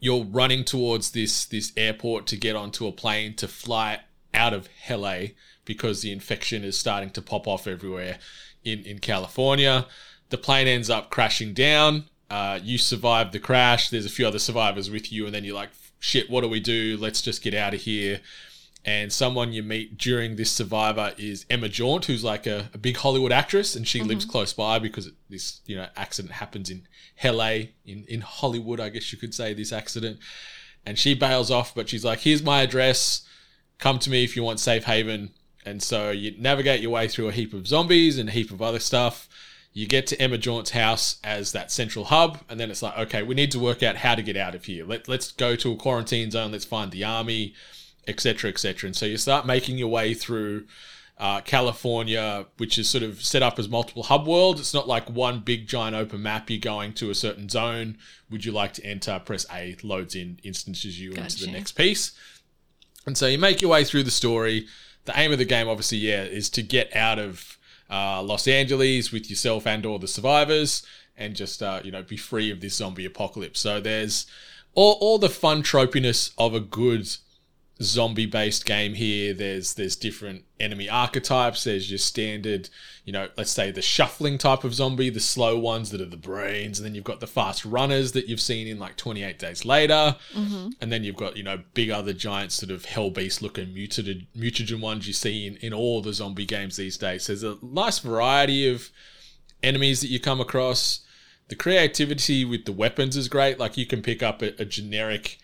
[0.00, 4.00] you're running towards this this airport to get onto a plane to fly
[4.32, 5.28] out of LA
[5.64, 8.18] because the infection is starting to pop off everywhere
[8.64, 9.86] in in California.
[10.30, 12.04] The plane ends up crashing down.
[12.30, 13.90] Uh, you survive the crash.
[13.90, 16.60] There's a few other survivors with you, and then you're like, "Shit, what do we
[16.60, 16.96] do?
[16.98, 18.20] Let's just get out of here."
[18.86, 22.98] And someone you meet during this survivor is Emma Jaunt, who's like a, a big
[22.98, 24.32] Hollywood actress, and she lives mm-hmm.
[24.32, 26.86] close by because this you know accident happens in
[27.22, 30.18] LA, in in Hollywood, I guess you could say this accident.
[30.86, 33.26] And she bails off, but she's like, "Here's my address.
[33.78, 35.30] Come to me if you want safe haven."
[35.64, 38.60] And so you navigate your way through a heap of zombies and a heap of
[38.60, 39.28] other stuff.
[39.72, 43.22] You get to Emma Jaunt's house as that central hub, and then it's like, okay,
[43.22, 44.84] we need to work out how to get out of here.
[44.84, 46.52] Let, let's go to a quarantine zone.
[46.52, 47.54] Let's find the army.
[48.06, 48.88] Etc., etc.
[48.88, 50.66] And so you start making your way through
[51.18, 54.60] uh, California, which is sort of set up as multiple hub worlds.
[54.60, 56.50] It's not like one big giant open map.
[56.50, 57.98] You're going to a certain zone.
[58.30, 59.20] Would you like to enter?
[59.24, 62.12] Press A, loads in, instances you into the next piece.
[63.06, 64.66] And so you make your way through the story.
[65.04, 67.58] The aim of the game, obviously, yeah, is to get out of
[67.90, 70.84] uh, Los Angeles with yourself and all the survivors,
[71.16, 73.60] and just uh, you know be free of this zombie apocalypse.
[73.60, 74.26] So there's
[74.74, 77.08] all, all the fun tropiness of a good
[77.82, 79.34] zombie based game here.
[79.34, 81.64] There's there's different enemy archetypes.
[81.64, 82.68] There's your standard
[83.04, 86.16] you know let's say the shuffling type of zombie the slow ones that are the
[86.16, 89.64] brains and then you've got the fast runners that you've seen in like 28 days
[89.64, 90.16] later.
[90.34, 90.70] Mm-hmm.
[90.80, 94.26] And then you've got you know big other giant sort of hell beast looking mutated
[94.36, 97.26] mutagen ones you see in, in all the zombie games these days.
[97.26, 98.90] There's a nice variety of
[99.62, 101.00] enemies that you come across.
[101.48, 103.58] The creativity with the weapons is great.
[103.58, 105.38] Like you can pick up a, a generic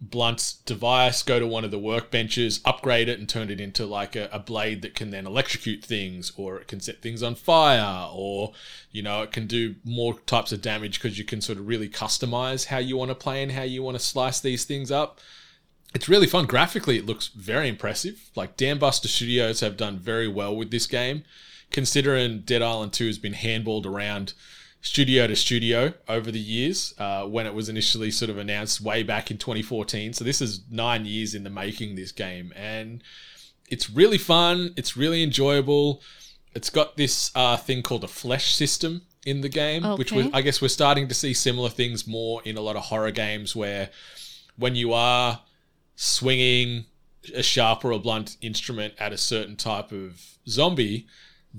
[0.00, 4.14] blunt device, go to one of the workbenches, upgrade it, and turn it into like
[4.14, 8.08] a, a blade that can then electrocute things, or it can set things on fire,
[8.12, 8.52] or
[8.92, 11.88] you know, it can do more types of damage because you can sort of really
[11.88, 15.18] customize how you want to play and how you want to slice these things up.
[15.94, 16.46] It's really fun.
[16.46, 18.30] Graphically, it looks very impressive.
[18.36, 21.24] Like Dambuster Studios have done very well with this game,
[21.70, 24.34] considering Dead Island 2 has been handballed around
[24.80, 29.02] studio to studio over the years uh, when it was initially sort of announced way
[29.02, 30.12] back in 2014.
[30.12, 32.52] So this is nine years in the making, this game.
[32.54, 33.02] And
[33.68, 34.72] it's really fun.
[34.76, 36.02] It's really enjoyable.
[36.54, 40.42] It's got this uh, thing called a flesh system in the game, which was, I
[40.42, 43.90] guess we're starting to see similar things more in a lot of horror games where
[44.56, 45.42] when you are
[45.96, 46.86] swinging
[47.34, 51.06] a sharp or a blunt instrument at a certain type of zombie,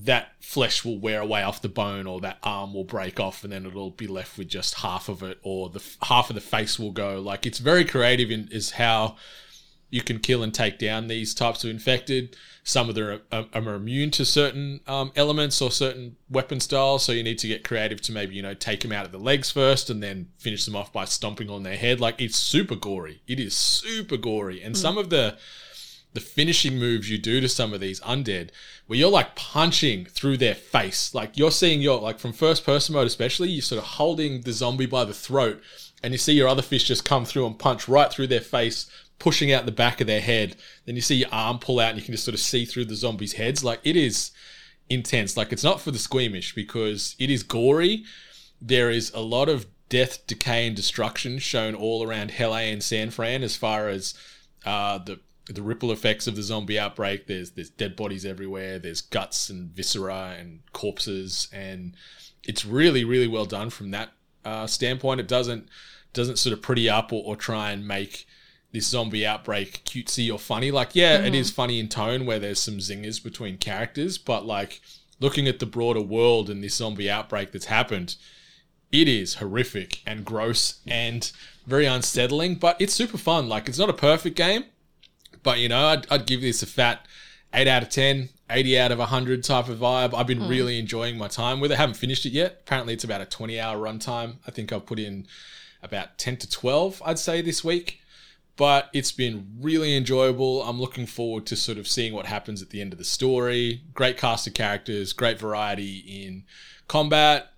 [0.03, 3.51] that flesh will wear away off the bone, or that arm will break off, and
[3.51, 6.77] then it'll be left with just half of it, or the half of the face
[6.79, 7.19] will go.
[7.19, 9.15] Like it's very creative in is how
[9.89, 12.35] you can kill and take down these types of infected.
[12.63, 17.03] Some of them are, are, are immune to certain um, elements or certain weapon styles,
[17.03, 19.17] so you need to get creative to maybe you know take them out of the
[19.17, 21.99] legs first and then finish them off by stomping on their head.
[21.99, 23.21] Like it's super gory.
[23.27, 25.37] It is super gory, and some of the
[26.13, 28.49] the finishing moves you do to some of these undead,
[28.89, 32.95] where you're like punching through their face, like you're seeing your like from first person
[32.95, 35.61] mode especially, you're sort of holding the zombie by the throat,
[36.01, 38.89] and you see your other fish just come through and punch right through their face,
[39.19, 40.55] pushing out the back of their head.
[40.87, 42.85] Then you see your arm pull out, and you can just sort of see through
[42.85, 43.63] the zombies' heads.
[43.63, 44.31] Like it is
[44.89, 45.37] intense.
[45.37, 48.05] Like it's not for the squeamish because it is gory.
[48.59, 52.81] There is a lot of death, decay, and destruction shown all around Hell A and
[52.81, 54.15] San Fran as far as
[54.65, 55.19] uh, the
[55.53, 57.27] the ripple effects of the zombie outbreak.
[57.27, 58.79] There's there's dead bodies everywhere.
[58.79, 61.95] There's guts and viscera and corpses, and
[62.43, 64.11] it's really really well done from that
[64.45, 65.19] uh, standpoint.
[65.19, 65.67] It doesn't
[66.13, 68.25] doesn't sort of pretty up or, or try and make
[68.71, 70.71] this zombie outbreak cutesy or funny.
[70.71, 74.81] Like, yeah, it is funny in tone where there's some zingers between characters, but like
[75.19, 78.15] looking at the broader world and this zombie outbreak that's happened,
[78.91, 81.31] it is horrific and gross and
[81.65, 83.49] very unsettling, but it's super fun.
[83.49, 84.65] Like, it's not a perfect game,
[85.43, 87.05] but you know, I'd, I'd give this a fat
[87.53, 90.13] 8 out of 10, 80 out of 100 type of vibe.
[90.13, 90.49] I've been mm.
[90.49, 91.75] really enjoying my time with it.
[91.75, 92.61] I haven't finished it yet.
[92.65, 94.35] Apparently, it's about a 20 hour runtime.
[94.47, 95.27] I think I've put in
[95.81, 98.01] about 10 to 12, I'd say, this week.
[98.55, 100.61] But it's been really enjoyable.
[100.63, 103.83] I'm looking forward to sort of seeing what happens at the end of the story.
[103.93, 106.43] Great cast of characters, great variety in
[106.87, 107.53] combat,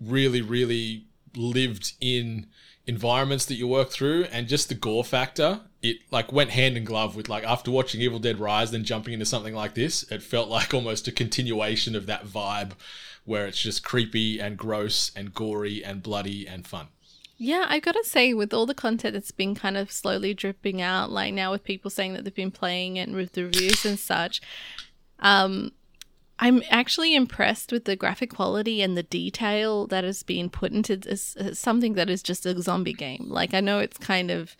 [0.00, 2.46] really, really lived in
[2.86, 6.84] environments that you work through and just the gore factor it like went hand in
[6.84, 10.22] glove with like after watching evil dead rise then jumping into something like this it
[10.22, 12.72] felt like almost a continuation of that vibe
[13.24, 16.88] where it's just creepy and gross and gory and bloody and fun
[17.36, 21.10] Yeah, I've gotta say, with all the content that's been kind of slowly dripping out,
[21.10, 23.98] like now with people saying that they've been playing it and with the reviews and
[23.98, 24.40] such,
[25.18, 25.72] um,
[26.38, 30.96] I'm actually impressed with the graphic quality and the detail that has been put into
[30.96, 33.26] this, uh, something that is just a zombie game.
[33.28, 34.56] Like, I know it's kind of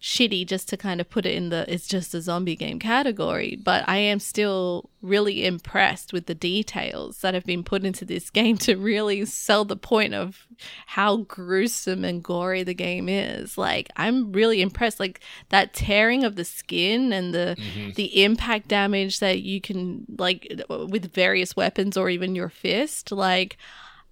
[0.00, 3.56] shitty just to kind of put it in the it's just a zombie game category,
[3.56, 8.30] but I am still really impressed with the details that have been put into this
[8.38, 10.46] game to really sell the point of
[10.86, 13.58] how gruesome and gory the game is.
[13.58, 17.92] Like I'm really impressed like that tearing of the skin and the mm-hmm.
[17.92, 23.56] the impact damage that you can like with various weapons or even your fist like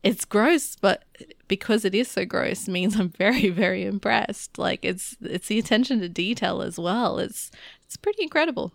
[0.07, 1.05] it's gross, but
[1.49, 4.59] because it is so gross means I'm very, very impressed.
[4.59, 7.19] Like it's it's the attention to detail as well.
[7.19, 7.51] It's
[7.85, 8.73] it's pretty incredible.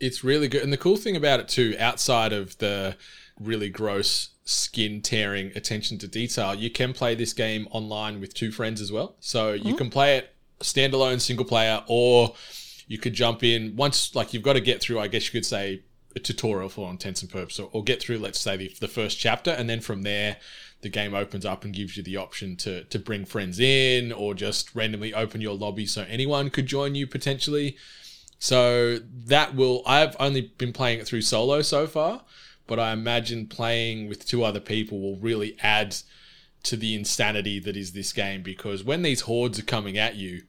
[0.00, 2.96] it's really good and the cool thing about it too outside of the
[3.40, 8.50] really gross skin tearing attention to detail you can play this game online with two
[8.50, 9.76] friends as well so you oh.
[9.76, 12.34] can play it standalone single player or
[12.86, 15.46] you could jump in once, like you've got to get through, I guess you could
[15.46, 15.82] say,
[16.20, 19.50] tutorial for intents and purposes, or, or get through, let's say, the, the first chapter,
[19.50, 20.36] and then from there,
[20.82, 24.34] the game opens up and gives you the option to to bring friends in, or
[24.34, 27.76] just randomly open your lobby so anyone could join you potentially.
[28.38, 29.82] So that will.
[29.86, 32.22] I've only been playing it through solo so far,
[32.66, 35.96] but I imagine playing with two other people will really add
[36.64, 40.42] to the insanity that is this game because when these hordes are coming at you,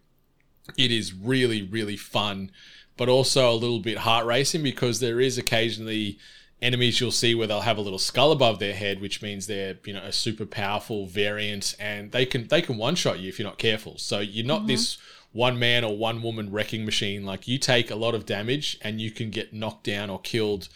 [0.78, 2.51] it is really, really fun,
[2.98, 6.18] but also a little bit heart racing because there is occasionally
[6.62, 9.78] enemies you'll see where they'll have a little skull above their head, which means they're
[9.86, 13.40] you know a super powerful variant, and they can they can one shot you if
[13.40, 13.98] you're not careful.
[13.98, 14.68] So you're not mm-hmm.
[14.68, 14.98] this
[15.32, 17.26] one man or one woman wrecking machine.
[17.26, 20.70] Like you take a lot of damage and you can get knocked down or killed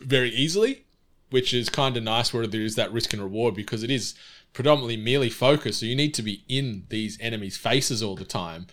[0.00, 0.84] very easily,
[1.30, 4.14] which is kind of nice where there is that risk and reward because it is
[4.52, 5.80] predominantly melee focused.
[5.80, 8.66] So you need to be in these enemies' faces all the time,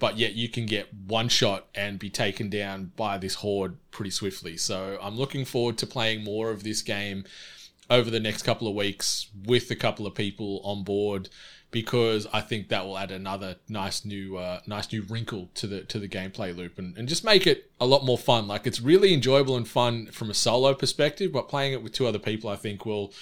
[0.00, 4.10] but yet you can get one shot and be taken down by this horde pretty
[4.10, 4.56] swiftly.
[4.56, 7.24] So I'm looking forward to playing more of this game
[7.88, 11.28] over the next couple of weeks with a couple of people on board
[11.70, 15.82] because I think that will add another nice new uh, nice new wrinkle to the
[15.82, 18.48] to the gameplay loop and, and just make it a lot more fun.
[18.48, 22.06] Like it's really enjoyable and fun from a solo perspective, but playing it with two
[22.06, 23.12] other people I think will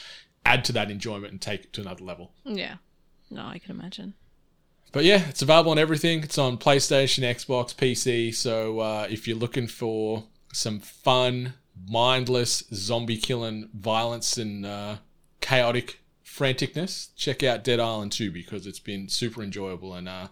[0.46, 2.30] add to that enjoyment and take it to another level.
[2.44, 2.76] Yeah.
[3.30, 4.14] No, I can imagine.
[4.92, 6.22] But yeah, it's available on everything.
[6.22, 8.34] It's on PlayStation, Xbox, PC.
[8.34, 11.54] So uh, if you're looking for some fun,
[11.88, 14.96] mindless, zombie killing violence and uh,
[15.40, 20.28] chaotic franticness, check out Dead Island 2 because it's been super enjoyable and uh,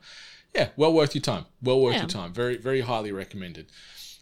[0.54, 1.44] yeah, well worth your time.
[1.62, 2.00] Well worth Yeah.
[2.02, 2.32] your time.
[2.32, 3.66] Very, very highly recommended.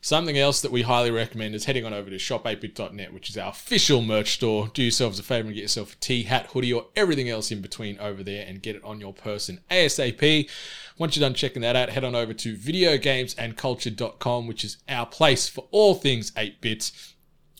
[0.04, 3.48] Something else that we highly recommend is heading on over to shop8bit.net, which is our
[3.48, 4.68] official merch store.
[4.74, 7.62] Do yourselves a favor and get yourself a tee, hat, hoodie, or everything else in
[7.62, 10.50] between over there and get it on your person ASAP.
[10.98, 15.48] Once you're done checking that out, head on over to videogamesandculture.com, which is our place
[15.48, 17.14] for all things 8 bits.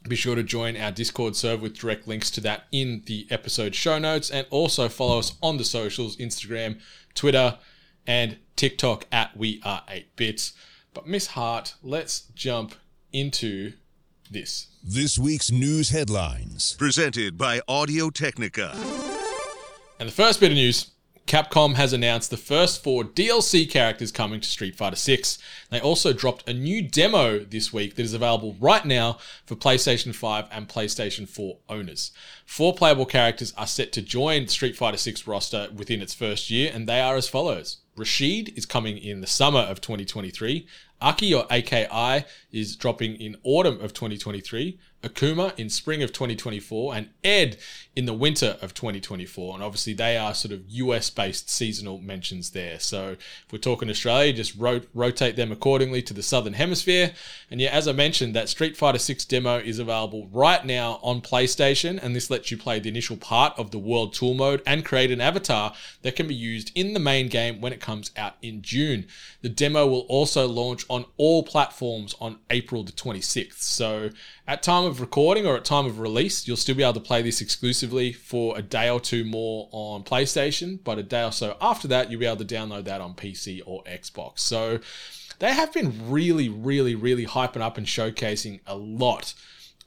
[0.07, 3.75] Be sure to join our Discord server with direct links to that in the episode
[3.75, 6.79] show notes and also follow us on the socials Instagram,
[7.15, 7.57] Twitter,
[8.07, 10.53] and TikTok at We Are 8 Bits.
[10.95, 12.77] But Miss Hart, let's jump
[13.13, 13.73] into
[14.31, 14.69] this.
[14.83, 16.77] This week's news headlines.
[16.79, 18.73] Presented by Audio Technica.
[19.99, 20.93] And the first bit of news
[21.27, 25.39] Capcom has announced the first four DLC characters coming to Street Fighter 6.
[25.71, 30.15] They also dropped a new demo this week that is available right now for PlayStation
[30.15, 32.13] 5 and PlayStation 4 owners.
[32.47, 36.71] Four playable characters are set to join Street Fighter 6 roster within its first year,
[36.73, 37.79] and they are as follows.
[37.97, 40.67] Rashid is coming in the summer of 2023.
[41.01, 44.79] Aki or AKI is dropping in autumn of 2023.
[45.05, 47.59] Akuma in spring of 2024 and Ed
[47.95, 49.55] in the winter of 2024.
[49.55, 52.81] And obviously, they are sort of US based seasonal mentions there.
[52.81, 57.13] So, if we're talking Australia, just ro- rotate them accordingly to the southern hemisphere.
[57.51, 61.21] And yeah, as I mentioned, that Street Fighter 6 demo is available right now on
[61.21, 62.03] PlayStation.
[62.03, 65.11] And this lets you play the initial part of the World Tour mode and create
[65.11, 68.63] an avatar that can be used in the main game when it comes out in
[68.63, 69.07] June.
[69.43, 73.61] The demo will also launch on all platforms on April the 26th.
[73.61, 74.11] So,
[74.47, 77.23] at time of recording or at time of release, you'll still be able to play
[77.23, 81.57] this exclusively for a day or two more on PlayStation, but a day or so
[81.61, 84.41] after that, you'll be able to download that on PC or Xbox.
[84.41, 84.81] So
[85.39, 89.35] they have been really, really, really hyping up and showcasing a lot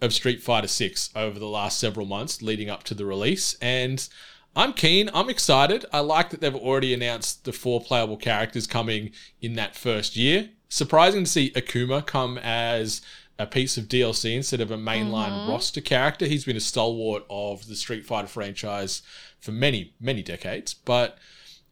[0.02, 3.56] of Street Fighter 6 over the last several months leading up to the release.
[3.62, 4.08] And
[4.56, 5.10] I'm keen.
[5.14, 5.86] I'm excited.
[5.94, 10.50] I like that they've already announced the four playable characters coming in that first year.
[10.68, 13.02] Surprising to see Akuma come as
[13.40, 15.52] a piece of DLC instead of a mainline mm-hmm.
[15.52, 16.26] roster character.
[16.26, 19.02] He's been a stalwart of the Street Fighter franchise
[19.40, 21.18] for many, many decades, but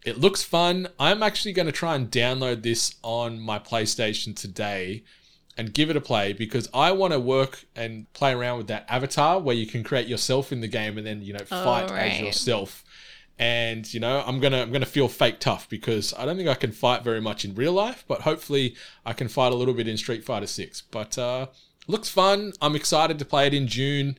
[0.06, 0.88] it looks fun.
[1.00, 5.04] I'm actually going to try and download this on my PlayStation today
[5.58, 8.86] and give it a play because I want to work and play around with that
[8.88, 11.92] avatar where you can create yourself in the game and then, you know, fight as
[11.92, 12.24] right.
[12.24, 12.84] yourself.
[13.38, 16.56] And, you know, I'm to I'm to feel fake tough because I don't think I
[16.56, 19.88] can fight very much in real life, but hopefully I can fight a little bit
[19.88, 20.84] in Street Fighter 6.
[20.92, 21.48] But uh
[21.88, 22.54] looks fun.
[22.62, 24.18] I'm excited to play it in June.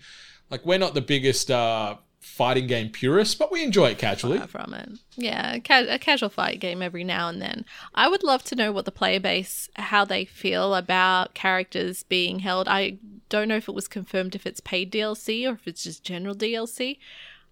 [0.51, 4.37] Like we're not the biggest uh fighting game purists, but we enjoy it casually.
[4.39, 4.91] Far from it.
[5.17, 7.65] Yeah, ca- a casual fight game every now and then.
[7.95, 12.41] I would love to know what the player base, how they feel about characters being
[12.41, 12.69] held.
[12.69, 12.99] I
[13.29, 16.35] don't know if it was confirmed if it's paid DLC or if it's just general
[16.35, 16.99] DLC,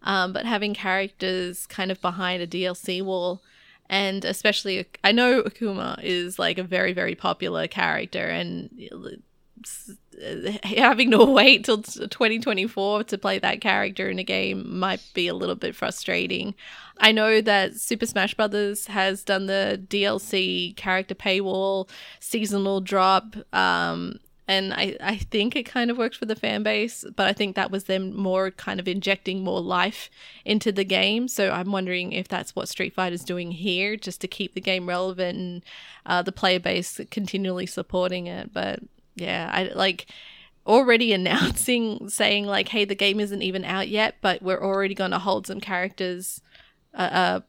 [0.04, 3.42] um, but having characters kind of behind a DLC wall.
[3.90, 8.70] And especially, I know Akuma is like a very, very popular character, and
[10.22, 15.28] uh, having to wait till 2024 to play that character in a game might be
[15.28, 16.54] a little bit frustrating.
[16.98, 21.88] I know that Super Smash Brothers has done the DLC character paywall
[22.20, 27.04] seasonal drop um and I, I think it kind of worked for the fan base,
[27.16, 30.10] but I think that was them more kind of injecting more life
[30.44, 31.28] into the game.
[31.28, 34.86] So I'm wondering if that's what Street Fighter's doing here, just to keep the game
[34.86, 35.64] relevant and
[36.04, 38.52] uh, the player base continually supporting it.
[38.52, 38.80] But
[39.14, 40.06] yeah, I like
[40.66, 45.12] already announcing saying like, hey, the game isn't even out yet, but we're already going
[45.12, 46.42] to hold some characters
[46.92, 47.40] uh, uh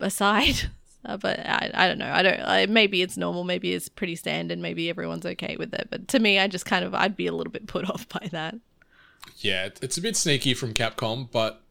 [0.00, 0.70] aside.
[1.04, 2.12] Uh, but I, I don't know.
[2.12, 2.40] I don't.
[2.40, 3.42] I, maybe it's normal.
[3.44, 4.58] Maybe it's pretty standard.
[4.58, 5.88] Maybe everyone's okay with it.
[5.90, 8.28] But to me, I just kind of I'd be a little bit put off by
[8.30, 8.54] that.
[9.38, 11.62] Yeah, it's a bit sneaky from Capcom, but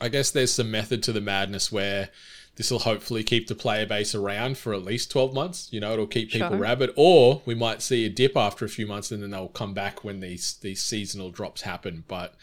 [0.00, 2.10] I guess there's some method to the madness where
[2.56, 5.68] this will hopefully keep the player base around for at least 12 months.
[5.72, 6.58] You know, it'll keep people Sure.
[6.58, 9.72] rabid, or we might see a dip after a few months and then they'll come
[9.72, 12.04] back when these these seasonal drops happen.
[12.08, 12.34] But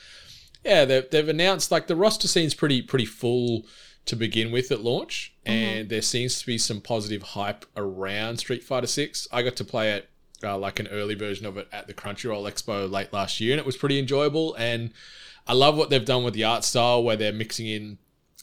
[0.66, 3.66] yeah, they've, they've announced like the roster seems pretty pretty full
[4.08, 8.64] to begin with at launch, and there seems to be some positive hype around Street
[8.64, 9.28] Fighter Six.
[9.32, 10.10] I got to play it
[10.44, 13.60] uh, like an early version of it at the Crunchyroll Expo late last year, and
[13.60, 14.56] it was pretty enjoyable.
[14.56, 14.92] And
[15.46, 17.98] I love what they've done with the art style, where they're mixing in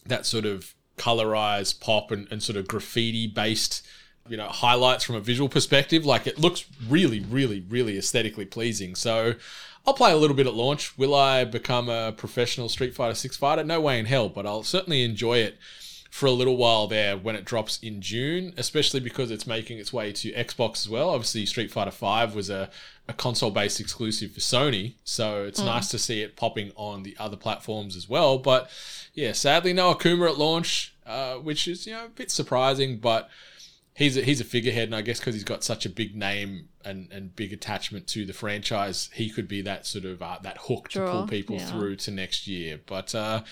[0.07, 3.85] that sort of colorized pop and, and sort of graffiti based
[4.29, 8.95] you know highlights from a visual perspective like it looks really really really aesthetically pleasing
[8.95, 9.35] so
[9.87, 13.37] i'll play a little bit at launch will i become a professional street fighter 6
[13.37, 15.59] fighter no way in hell but i'll certainly enjoy it
[16.14, 19.93] for a little while there when it drops in June, especially because it's making its
[19.93, 21.11] way to Xbox as well.
[21.11, 22.70] Obviously, Street Fighter V was a,
[23.09, 27.16] a console based exclusive for Sony, so it's nice to see it popping on the
[27.18, 28.39] other platforms as well.
[28.39, 28.70] But
[29.12, 33.29] yeah, sadly, no Akuma at launch, uh, which is you know a bit surprising, but
[33.95, 36.68] he's a, he's a figurehead, and I guess because he's got such a big name
[36.84, 40.59] and, and big attachment to the franchise, he could be that sort of uh, that
[40.62, 41.66] hook to Draw, pull people yeah.
[41.66, 42.80] through to next year.
[42.84, 43.42] But uh,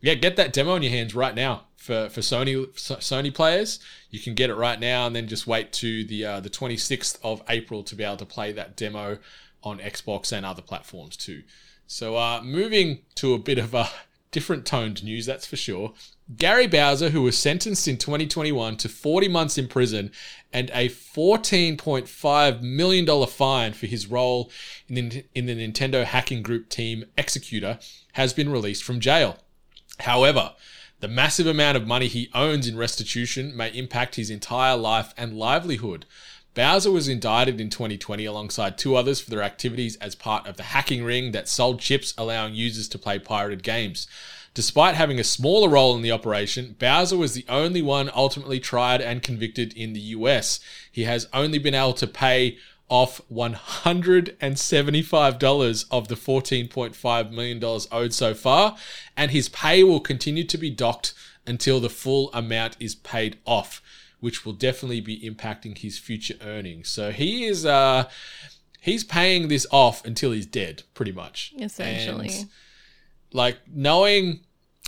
[0.00, 3.80] yeah, get that demo in your hands right now for for Sony So- Sony players.
[4.10, 7.18] You can get it right now, and then just wait to the uh, the 26th
[7.22, 9.18] of April to be able to play that demo
[9.62, 11.42] on Xbox and other platforms too.
[11.86, 13.88] So, uh, moving to a bit of a
[14.34, 15.94] different toned news, that's for sure.
[16.36, 20.10] Gary Bowser, who was sentenced in 2021 to 40 months in prison
[20.52, 24.50] and a $14.5 million fine for his role
[24.88, 27.80] in the, in the Nintendo hacking group team Xecuter,
[28.14, 29.38] has been released from jail.
[30.00, 30.54] However,
[30.98, 35.38] the massive amount of money he owns in restitution may impact his entire life and
[35.38, 36.06] livelihood.
[36.54, 40.62] Bowser was indicted in 2020 alongside two others for their activities as part of the
[40.62, 44.06] hacking ring that sold chips allowing users to play pirated games.
[44.54, 49.00] Despite having a smaller role in the operation, Bowser was the only one ultimately tried
[49.00, 50.60] and convicted in the US.
[50.92, 58.34] He has only been able to pay off $175 of the $14.5 million owed so
[58.34, 58.76] far,
[59.16, 61.14] and his pay will continue to be docked
[61.46, 63.82] until the full amount is paid off,
[64.20, 66.88] which will definitely be impacting his future earnings.
[66.88, 68.08] So he is uh
[68.80, 71.52] he's paying this off until he's dead, pretty much.
[71.58, 72.28] Essentially.
[72.28, 72.48] And,
[73.32, 74.40] like knowing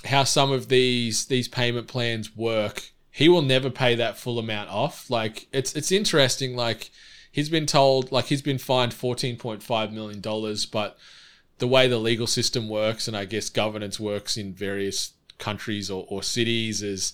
[0.05, 4.70] how some of these these payment plans work, he will never pay that full amount
[4.70, 5.11] off.
[5.11, 6.55] Like it's it's interesting.
[6.55, 6.91] Like
[7.33, 10.97] he's been told, like he's been fined fourteen point five million dollars, but
[11.59, 16.07] the way the legal system works and I guess governance works in various countries or,
[16.09, 17.12] or cities is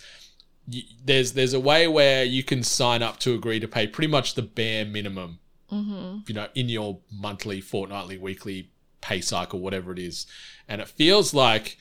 [1.05, 4.35] there's there's a way where you can sign up to agree to pay pretty much
[4.35, 5.39] the bare minimum
[5.73, 6.19] mm-hmm.
[6.27, 10.27] you know, in your monthly, fortnightly, weekly pay cycle, whatever it is.
[10.69, 11.79] And it feels like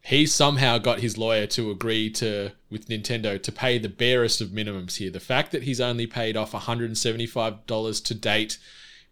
[0.00, 4.48] he somehow got his lawyer to agree to with Nintendo to pay the barest of
[4.48, 5.10] minimums here.
[5.10, 8.58] The fact that he's only paid off $175 to date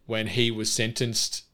[0.07, 1.45] when he was sentenced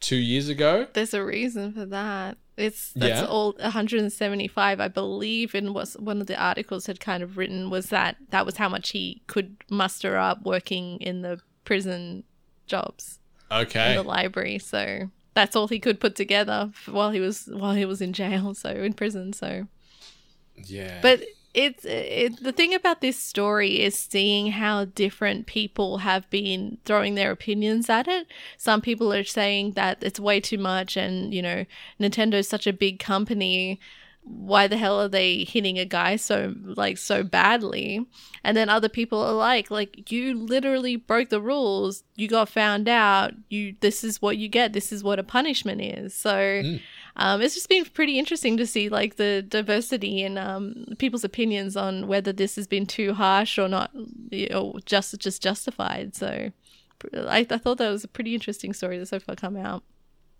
[0.00, 0.86] two years ago.
[0.92, 2.36] There's a reason for that.
[2.56, 3.26] It's that's Yeah.
[3.26, 5.54] all 175, I believe.
[5.54, 8.68] In what one of the articles had kind of written was that that was how
[8.68, 12.24] much he could muster up working in the prison
[12.66, 13.18] jobs
[13.50, 13.90] Okay.
[13.90, 14.58] in the library.
[14.58, 18.54] So that's all he could put together while he was while he was in jail.
[18.54, 19.32] So in prison.
[19.32, 19.66] So
[20.56, 21.00] Yeah.
[21.02, 21.22] but
[21.54, 27.14] it's it, the thing about this story is seeing how different people have been throwing
[27.14, 28.26] their opinions at it.
[28.58, 31.64] Some people are saying that it's way too much, and you know,
[32.00, 33.80] Nintendo's such a big company.
[34.26, 38.04] Why the hell are they hitting a guy so like so badly?
[38.42, 42.02] And then other people are like, like you literally broke the rules.
[42.16, 43.32] You got found out.
[43.48, 44.72] You this is what you get.
[44.72, 46.14] This is what a punishment is.
[46.14, 46.76] So hmm.
[47.16, 51.76] Um, it's just been pretty interesting to see like the diversity in um, people's opinions
[51.76, 53.90] on whether this has been too harsh or not,
[54.30, 56.16] you know, just just justified.
[56.16, 56.50] So
[57.14, 59.84] I, I thought that was a pretty interesting story that's so far come out.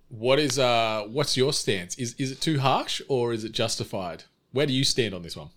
[0.09, 1.95] What is uh what's your stance?
[1.97, 4.25] Is is it too harsh or is it justified?
[4.53, 5.51] Where do you stand on this one?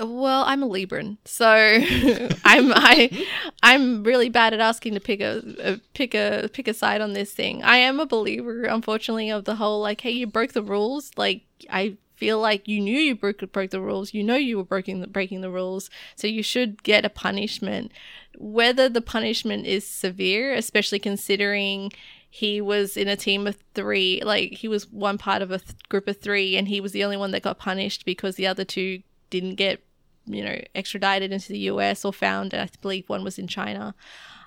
[0.00, 1.46] Well, I'm a Libran, so
[2.44, 3.26] I'm I
[3.62, 7.12] I'm really bad at asking to pick a, a pick a pick a side on
[7.12, 7.62] this thing.
[7.64, 11.10] I am a believer, unfortunately, of the whole like, hey, you broke the rules.
[11.16, 14.14] Like I feel like you knew you broke broke the rules.
[14.14, 17.90] You know you were breaking the breaking the rules, so you should get a punishment.
[18.38, 21.90] Whether the punishment is severe, especially considering
[22.30, 25.88] he was in a team of three, like he was one part of a th-
[25.88, 28.64] group of three, and he was the only one that got punished because the other
[28.64, 29.82] two didn't get,
[30.26, 32.54] you know, extradited into the US or found.
[32.54, 33.94] I believe one was in China.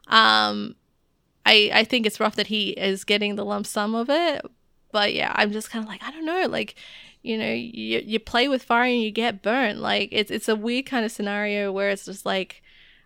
[0.08, 0.76] Um,
[1.46, 4.46] I I think it's rough that he is getting the lump sum of it,
[4.92, 6.76] but yeah, I'm just kind of like I don't know, like
[7.22, 9.80] you know, you you play with fire and you get burnt.
[9.80, 12.62] Like it's it's a weird kind of scenario where it's just like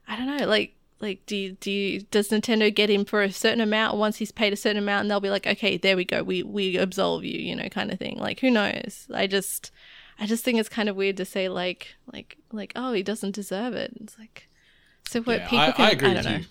[0.07, 3.31] I don't know, like like do you, do you, does Nintendo get him for a
[3.31, 6.03] certain amount once he's paid a certain amount and they'll be like okay there we
[6.03, 9.71] go we we absolve you you know kind of thing like who knows I just
[10.19, 13.35] I just think it's kind of weird to say like like like oh he doesn't
[13.35, 14.47] deserve it it's like
[15.07, 16.45] so what Yeah, people I, can I agree don't with know you.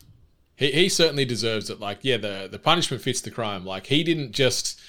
[0.56, 1.80] He, he certainly deserves it.
[1.80, 3.64] Like, yeah, the, the punishment fits the crime.
[3.66, 4.80] Like, he didn't just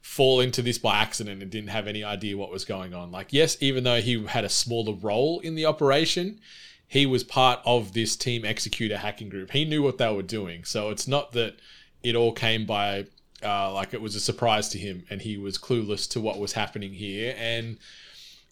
[0.00, 3.12] fall into this by accident and didn't have any idea what was going on.
[3.12, 6.40] Like, yes, even though he had a smaller role in the operation,
[6.88, 9.52] he was part of this team Xecuter hacking group.
[9.52, 10.64] He knew what they were doing.
[10.64, 11.54] So it's not that
[12.02, 13.06] it all came by
[13.44, 16.52] uh, like it was a surprise to him and he was clueless to what was
[16.52, 17.34] happening here.
[17.38, 17.78] And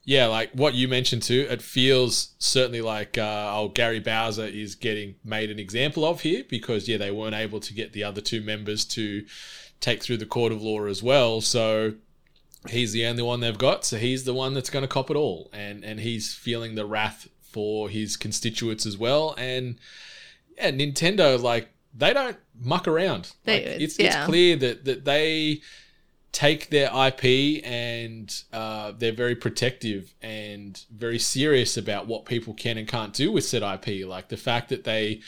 [0.05, 4.74] yeah, like what you mentioned too, it feels certainly like uh, oh Gary Bowser is
[4.74, 8.20] getting made an example of here because yeah they weren't able to get the other
[8.20, 9.24] two members to
[9.80, 11.94] take through the court of law as well, so
[12.68, 15.16] he's the only one they've got, so he's the one that's going to cop it
[15.16, 19.76] all, and and he's feeling the wrath for his constituents as well, and
[20.57, 23.32] yeah, Nintendo like they don't muck around.
[23.44, 24.07] They- Like, it's yeah.
[24.18, 25.61] it's clear that that they
[26.32, 32.78] take their IP and uh, they're very protective and very serious about what people can
[32.78, 34.06] and can't do with said IP.
[34.06, 35.20] Like the fact that they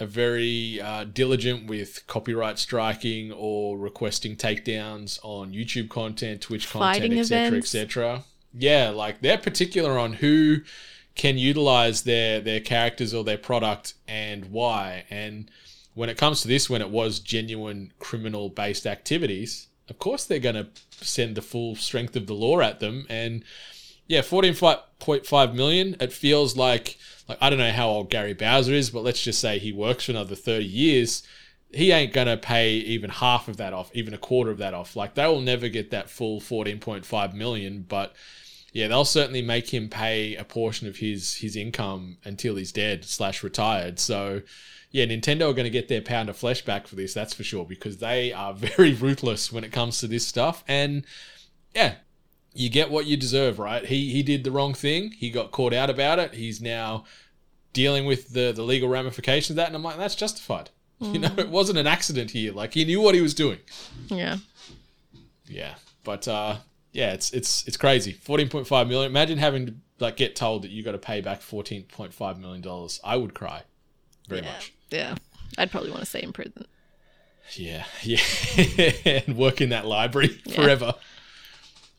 [0.00, 7.12] are very uh, diligent with copyright striking or requesting takedowns on YouTube content, Twitch content,
[7.12, 8.24] etc., etc.
[8.54, 10.60] Yeah, like they're particular on who
[11.14, 15.04] can utilize their their characters or their product and why.
[15.10, 15.50] And
[15.94, 20.38] when it comes to this, when it was genuine criminal based activities, of course they're
[20.38, 23.06] going to send the full strength of the law at them.
[23.10, 23.44] And
[24.06, 25.96] yeah, fourteen point five million.
[26.00, 26.96] It feels like
[27.28, 30.04] like I don't know how old Gary Bowser is, but let's just say he works
[30.04, 31.22] for another thirty years.
[31.72, 34.96] He ain't gonna pay even half of that off, even a quarter of that off.
[34.96, 38.14] Like they will never get that full fourteen point five million, but
[38.72, 43.04] yeah, they'll certainly make him pay a portion of his his income until he's dead
[43.04, 43.98] slash retired.
[43.98, 44.42] So
[44.90, 47.44] yeah, Nintendo are going to get their pound of flesh back for this, that's for
[47.44, 50.64] sure, because they are very ruthless when it comes to this stuff.
[50.66, 51.04] And
[51.74, 51.96] yeah,
[52.52, 53.84] you get what you deserve, right?
[53.84, 55.12] He he did the wrong thing.
[55.12, 56.34] He got caught out about it.
[56.34, 57.04] He's now
[57.72, 60.70] dealing with the the legal ramifications of that, and I'm like, that's justified.
[61.02, 62.52] You know, it wasn't an accident here.
[62.52, 63.56] Like he knew what he was doing.
[64.08, 64.36] yeah
[65.46, 66.56] Yeah, but uh,
[66.92, 68.12] yeah, it's it's it's crazy.
[68.12, 69.10] Fourteen point five million.
[69.10, 72.38] Imagine having to like get told that you got to pay back fourteen point five
[72.38, 73.00] million dollars.
[73.04, 73.62] I would cry
[74.28, 74.72] very yeah much.
[74.90, 75.14] yeah
[75.58, 76.66] I'd probably want to stay in prison
[77.56, 78.20] Yeah, yeah,
[79.26, 80.94] and work in that library forever.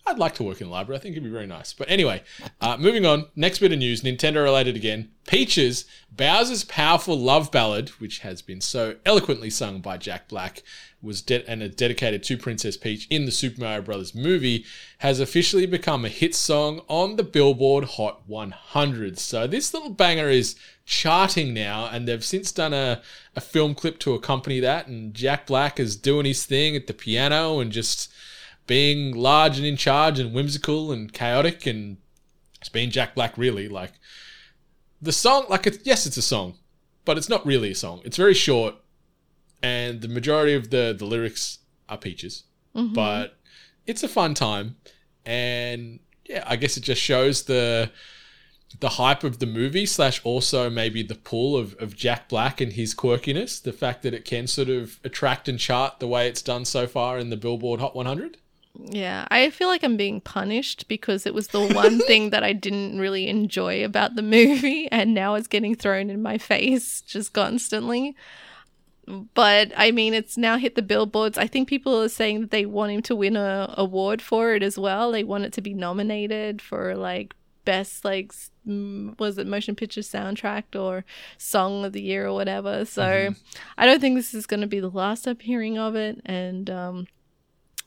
[0.05, 0.97] I'd like to work in a library.
[0.97, 1.73] I think it'd be very nice.
[1.73, 2.23] But anyway,
[2.59, 3.27] uh, moving on.
[3.35, 5.11] Next bit of news, Nintendo related again.
[5.27, 10.63] Peaches, Bowser's powerful love ballad, which has been so eloquently sung by Jack Black,
[11.01, 14.15] was de- and is dedicated to Princess Peach in the Super Mario Bros.
[14.15, 14.65] movie,
[14.99, 19.19] has officially become a hit song on the Billboard Hot 100.
[19.19, 23.01] So this little banger is charting now, and they've since done a,
[23.35, 26.93] a film clip to accompany that, and Jack Black is doing his thing at the
[26.93, 28.11] piano and just
[28.71, 31.97] being large and in charge and whimsical and chaotic and
[32.61, 33.91] it's being Jack Black really like
[35.01, 36.53] the song like it's yes it's a song
[37.03, 37.99] but it's not really a song.
[38.05, 38.75] It's very short
[39.61, 41.59] and the majority of the the lyrics
[41.89, 42.93] are peaches mm-hmm.
[42.93, 43.37] but
[43.87, 44.77] it's a fun time.
[45.25, 47.91] And yeah I guess it just shows the
[48.79, 52.71] the hype of the movie slash also maybe the pull of, of Jack Black and
[52.71, 56.41] his quirkiness the fact that it can sort of attract and chart the way it's
[56.41, 58.37] done so far in the Billboard Hot 100
[58.79, 62.53] Yeah, I feel like I'm being punished because it was the one thing that I
[62.53, 67.33] didn't really enjoy about the movie, and now it's getting thrown in my face just
[67.33, 68.15] constantly.
[69.33, 71.37] But I mean, it's now hit the billboards.
[71.37, 74.63] I think people are saying that they want him to win a award for it
[74.63, 75.11] as well.
[75.11, 77.33] They want it to be nominated for like
[77.65, 78.33] best like
[78.65, 81.03] was it motion picture soundtrack or
[81.37, 82.85] song of the year or whatever.
[82.85, 83.33] So
[83.77, 86.69] I don't think this is going to be the last I'm hearing of it, and
[86.69, 87.07] um,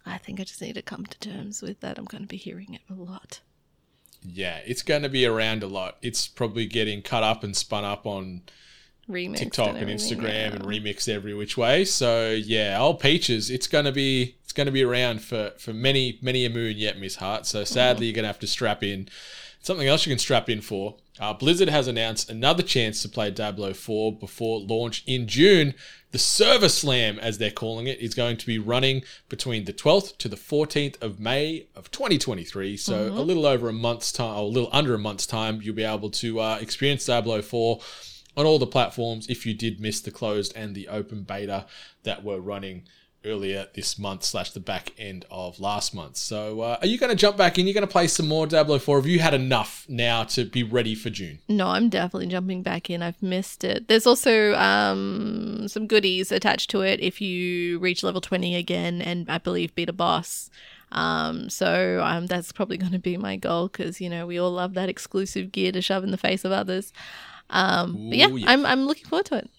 [0.06, 1.98] I think I just need to come to terms with that.
[1.98, 3.40] I'm going to be hearing it a lot.
[4.22, 5.96] Yeah, it's going to be around a lot.
[6.02, 8.42] It's probably getting cut up and spun up on
[9.08, 10.54] Remixed TikTok and, Instagram yeah.
[10.54, 11.84] and remixed every which way.
[11.84, 16.46] So yeah, old peaches, it's gonna be it's gonna be around for for many many
[16.46, 17.44] a moon yet, Miss Hart.
[17.44, 18.08] So sadly, mm.
[18.08, 19.08] you're gonna have to strap in.
[19.64, 20.96] Something else you can strap in for.
[21.18, 25.72] Uh, Blizzard has announced another chance to play Diablo 4 before launch in June.
[26.10, 30.18] The Server Slam, as they're calling it, is going to be running between the 12th
[30.18, 32.76] to the 14th of May of 2023.
[32.76, 35.74] So a little over a month's time, or a little under a month's time, you'll
[35.74, 37.80] be able to uh, experience Diablo 4
[38.36, 41.64] on all the platforms if you did miss the closed and the open beta
[42.02, 42.82] that were running
[43.24, 46.16] earlier this month slash the back end of last month.
[46.16, 47.66] So uh, are you going to jump back in?
[47.66, 48.98] You're going to play some more Diablo 4?
[48.98, 51.38] Have you had enough now to be ready for June?
[51.48, 53.02] No, I'm definitely jumping back in.
[53.02, 53.88] I've missed it.
[53.88, 59.28] There's also um, some goodies attached to it if you reach level 20 again and
[59.28, 60.50] I believe beat a boss.
[60.92, 64.52] Um, so um, that's probably going to be my goal because, you know, we all
[64.52, 66.92] love that exclusive gear to shove in the face of others.
[67.50, 68.50] Um, but yeah, yeah.
[68.50, 69.50] I'm, I'm looking forward to it.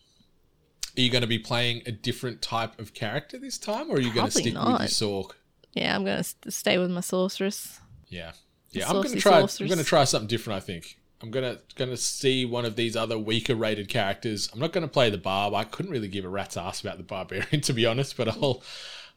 [0.97, 3.99] Are you going to be playing a different type of character this time or are
[3.99, 4.79] you going to Probably stick with not.
[4.81, 5.31] your Sork?
[5.73, 7.81] Yeah, I'm going to stay with my sorceress.
[8.07, 8.31] Yeah.
[8.71, 10.97] Yeah, I'm going to try I'm going to try something different, I think.
[11.21, 14.49] I'm gonna gonna see one of these other weaker rated characters.
[14.53, 15.53] I'm not gonna play the barb.
[15.53, 18.61] I couldn't really give a rat's ass about the barbarian to be honest, but I'll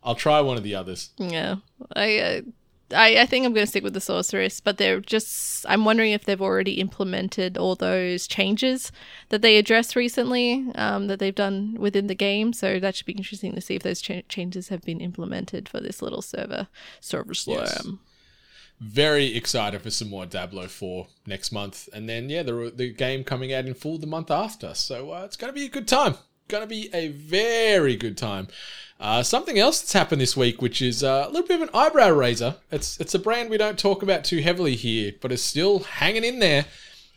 [0.03, 1.11] I'll try one of the others.
[1.19, 1.57] Yeah,
[1.97, 2.41] I, uh,
[2.95, 5.67] I, I think I'm going to stick with the sorceress, but they're just.
[5.69, 8.91] I'm wondering if they've already implemented all those changes
[9.29, 12.53] that they addressed recently um, that they've done within the game.
[12.53, 15.81] So that should be interesting to see if those cha- changes have been implemented for
[15.81, 16.69] this little server
[17.01, 17.59] server slam.
[17.59, 17.87] Yes.
[18.81, 23.25] Very excited for some more Diablo 4 next month, and then yeah, the the game
[23.25, 24.73] coming out in full the month after.
[24.75, 26.15] So uh, it's gonna be a good time.
[26.49, 28.49] Gonna be a very good time.
[28.99, 31.75] Uh, something else that's happened this week, which is uh, a little bit of an
[31.75, 32.57] eyebrow raiser.
[32.73, 36.25] It's it's a brand we don't talk about too heavily here, but it's still hanging
[36.25, 36.65] in there,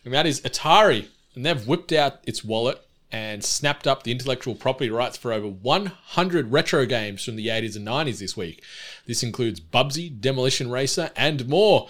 [0.03, 1.07] and that is Atari.
[1.33, 5.47] And they've whipped out its wallet and snapped up the intellectual property rights for over
[5.47, 8.61] 100 retro games from the 80s and 90s this week.
[9.07, 11.87] This includes Bubsy, Demolition Racer, and more.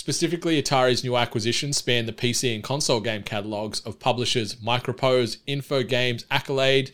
[0.00, 6.24] Specifically, Atari's new acquisitions span the PC and console game catalogs of publishers MicroProse, Infogrames,
[6.30, 6.92] Accolade,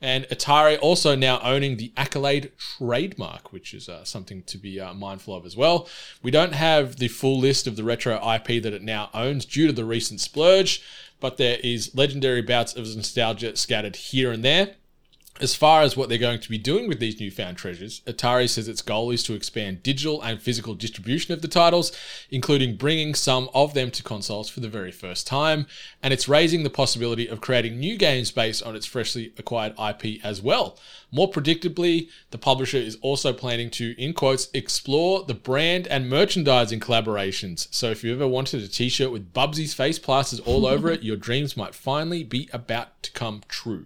[0.00, 4.94] and Atari also now owning the Accolade trademark, which is uh, something to be uh,
[4.94, 5.86] mindful of as well.
[6.22, 9.66] We don't have the full list of the retro IP that it now owns due
[9.66, 10.82] to the recent splurge,
[11.20, 14.76] but there is legendary bouts of nostalgia scattered here and there.
[15.38, 18.68] As far as what they're going to be doing with these newfound treasures, Atari says
[18.68, 21.92] its goal is to expand digital and physical distribution of the titles,
[22.30, 25.66] including bringing some of them to consoles for the very first time,
[26.02, 30.24] and it's raising the possibility of creating new games based on its freshly acquired IP
[30.24, 30.78] as well.
[31.12, 36.80] More predictably, the publisher is also planning to, in quotes, explore the brand and merchandising
[36.80, 37.68] collaborations.
[37.74, 41.02] So if you ever wanted a t shirt with Bubsy's face plasters all over it,
[41.04, 43.84] your dreams might finally be about to come true.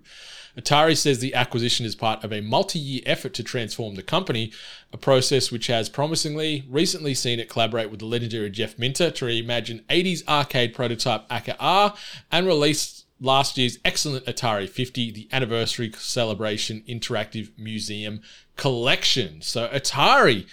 [0.58, 4.52] Atari says the acquisition is part of a multi year effort to transform the company,
[4.92, 9.24] a process which has promisingly recently seen it collaborate with the legendary Jeff Minter to
[9.24, 11.96] reimagine 80s arcade prototype Akka Arrh
[12.32, 18.22] and release last year's excellent Atari 50, the anniversary celebration interactive museum
[18.56, 19.42] collection.
[19.42, 20.46] So, Atari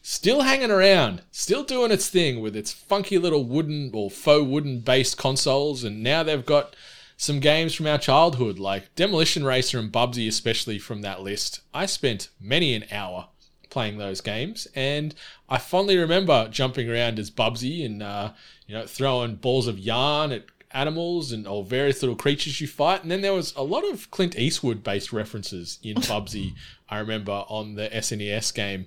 [0.00, 4.80] still hanging around, still doing its thing with its funky little wooden or faux wooden
[4.80, 6.76] based consoles, and now they've got
[7.16, 11.60] some games from our childhood, like Demolition Racer and Bubsy, especially from that list.
[11.72, 13.28] I spent many an hour
[13.70, 15.14] playing those games, and
[15.48, 18.32] I fondly remember jumping around as Bubsy and uh,
[18.66, 23.02] you know throwing balls of yarn at animals and or various little creatures you fight.
[23.02, 26.54] And then there was a lot of Clint Eastwood based references in Bubsy.
[26.88, 28.86] I remember on the SNES game.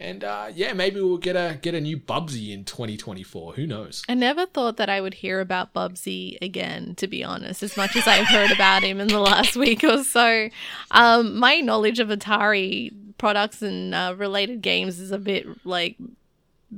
[0.00, 3.54] And uh, yeah, maybe we'll get a get a new Bubsy in 2024.
[3.54, 4.04] Who knows?
[4.08, 7.96] I never thought that I would hear about Bubsy again, to be honest, as much
[7.96, 10.50] as I've heard about him in the last week or so.
[10.92, 15.96] Um, my knowledge of Atari products and uh, related games is a bit like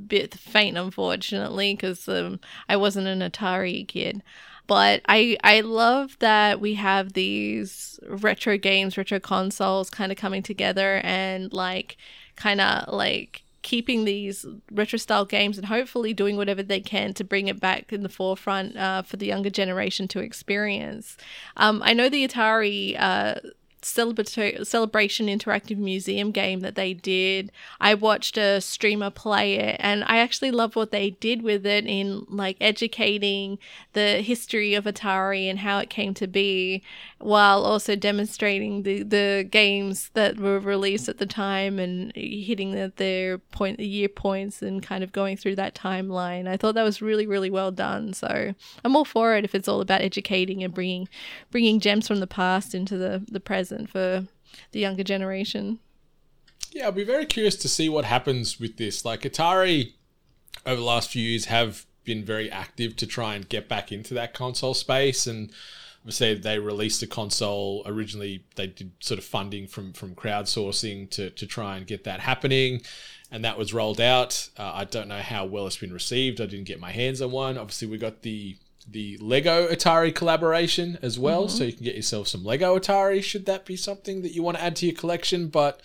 [0.07, 4.23] bit faint, unfortunately, because um, I wasn't an Atari kid.
[4.65, 10.41] But I I love that we have these retro games, retro consoles kind of coming
[10.41, 11.97] together and like
[12.35, 17.23] kind of like keeping these retro style games and hopefully doing whatever they can to
[17.23, 21.15] bring it back in the forefront uh, for the younger generation to experience.
[21.57, 23.35] Um, I know the Atari uh,
[23.81, 27.51] celebratory celebration interactive museum game that they did.
[27.79, 31.85] I watched a streamer play it and I actually love what they did with it
[31.85, 33.57] in like educating
[33.93, 36.83] the history of Atari and how it came to be
[37.17, 42.91] while also demonstrating the, the games that were released at the time and hitting the,
[42.97, 46.47] their point the year points and kind of going through that timeline.
[46.47, 48.13] I thought that was really really well done.
[48.13, 48.53] So
[48.83, 51.09] I'm all for it if it's all about educating and bringing
[51.49, 54.27] bringing gems from the past into the the present for
[54.71, 55.79] the younger generation.
[56.71, 59.03] Yeah, I'll be very curious to see what happens with this.
[59.03, 59.93] Like Atari
[60.65, 64.13] over the last few years have been very active to try and get back into
[64.13, 65.51] that console space and
[65.99, 71.29] obviously they released a console originally they did sort of funding from from crowdsourcing to
[71.31, 72.81] to try and get that happening
[73.29, 76.45] and that was rolled out uh, i don't know how well it's been received i
[76.45, 78.57] didn't get my hands on one obviously we got the
[78.89, 83.45] the lego atari collaboration as well so you can get yourself some lego atari should
[83.45, 85.81] that be something that you want to add to your collection but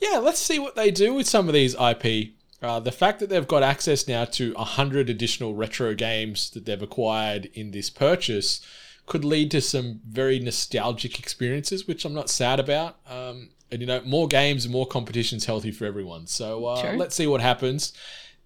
[0.00, 2.30] yeah let's see what they do with some of these ip
[2.62, 6.82] uh, the fact that they've got access now to 100 additional retro games that they've
[6.82, 8.60] acquired in this purchase
[9.04, 12.96] could lead to some very nostalgic experiences, which I'm not sad about.
[13.08, 16.26] Um, and you know, more games more competitions healthy for everyone.
[16.26, 16.96] So uh, Sure.
[16.96, 17.92] let's see what happens.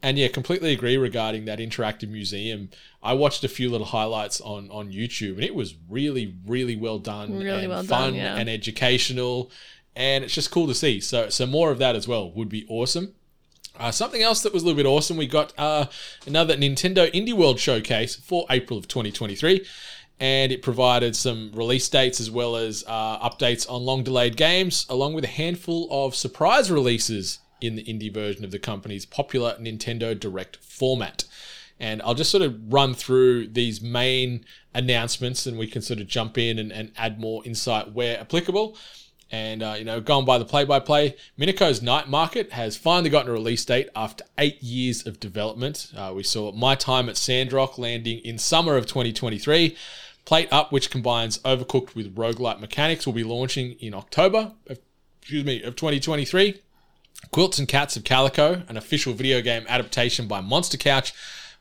[0.03, 2.71] And yeah, completely agree regarding that interactive museum.
[3.03, 6.99] I watched a few little highlights on on YouTube, and it was really, really well
[6.99, 8.37] done, Really and well fun done, yeah.
[8.37, 9.51] and educational,
[9.95, 11.01] and it's just cool to see.
[11.01, 13.15] So, so more of that as well would be awesome.
[13.79, 15.87] Uh, something else that was a little bit awesome, we got uh,
[16.27, 19.65] another Nintendo Indie World Showcase for April of 2023,
[20.19, 24.87] and it provided some release dates as well as uh, updates on long delayed games,
[24.91, 29.57] along with a handful of surprise releases in the indie version of the company's popular
[29.61, 31.25] Nintendo Direct format.
[31.79, 34.45] And I'll just sort of run through these main
[34.75, 38.77] announcements and we can sort of jump in and, and add more insight where applicable.
[39.33, 43.11] And, uh, you know, going by the play by play, Mineko's Night Market has finally
[43.11, 45.93] gotten a release date after eight years of development.
[45.97, 49.77] Uh, we saw My Time at Sandrock landing in summer of 2023.
[50.25, 54.79] Plate Up, which combines Overcooked with roguelike mechanics, will be launching in October of,
[55.23, 56.61] excuse me, of 2023.
[57.31, 61.13] Quilts and Cats of Calico, an official video game adaptation by Monster Couch,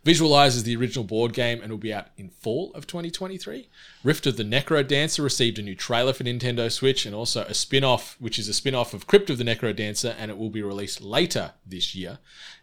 [0.03, 3.67] visualizes the original board game and will be out in fall of 2023.
[4.03, 7.53] Rift of the Necro Dancer received a new trailer for Nintendo Switch and also a
[7.53, 10.37] spin off, which is a spin off of Crypt of the Necro Dancer, and it
[10.37, 12.19] will be released later this year.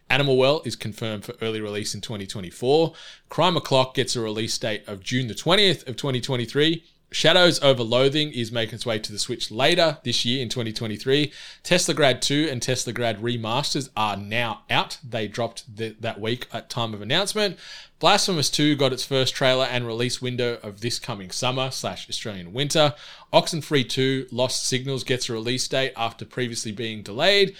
[0.08, 2.94] Animal Well is confirmed for early release in 2024.
[3.28, 6.84] Crime O'Clock gets a release date of June the 20th of 2023.
[7.16, 11.32] Shadows Over Loathing is making its way to the Switch later this year in 2023.
[11.64, 14.98] Teslagrad 2 and Teslagrad Remasters are now out.
[15.02, 17.58] They dropped th- that week at time of announcement.
[18.00, 22.52] Blasphemous 2 got its first trailer and release window of this coming summer slash Australian
[22.52, 22.92] winter.
[23.32, 27.56] Oxenfree 2 Lost Signals gets a release date after previously being delayed.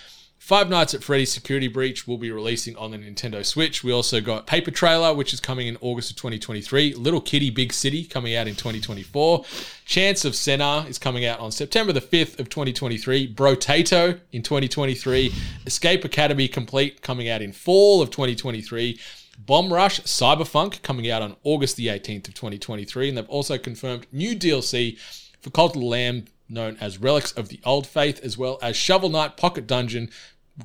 [0.47, 3.83] Five Nights at Freddy's Security Breach will be releasing on the Nintendo Switch.
[3.83, 6.95] We also got Paper Trailer, which is coming in August of 2023.
[6.95, 9.45] Little Kitty Big City coming out in 2024.
[9.87, 13.35] Chants of Sennaar is coming out on September the 5th of 2023.
[13.35, 15.35] Brotato in 2023.
[15.67, 19.01] Escape Academy Complete coming out in fall of 2023.
[19.41, 23.09] Bomb Rush Cyberfunk coming out on August the 18th of 2023.
[23.09, 24.97] And they've also confirmed new DLC
[25.41, 28.77] for Cult of the Lamb known as Relics of the Old Faith, as well as
[28.77, 30.11] Shovel Knight Pocket Dungeon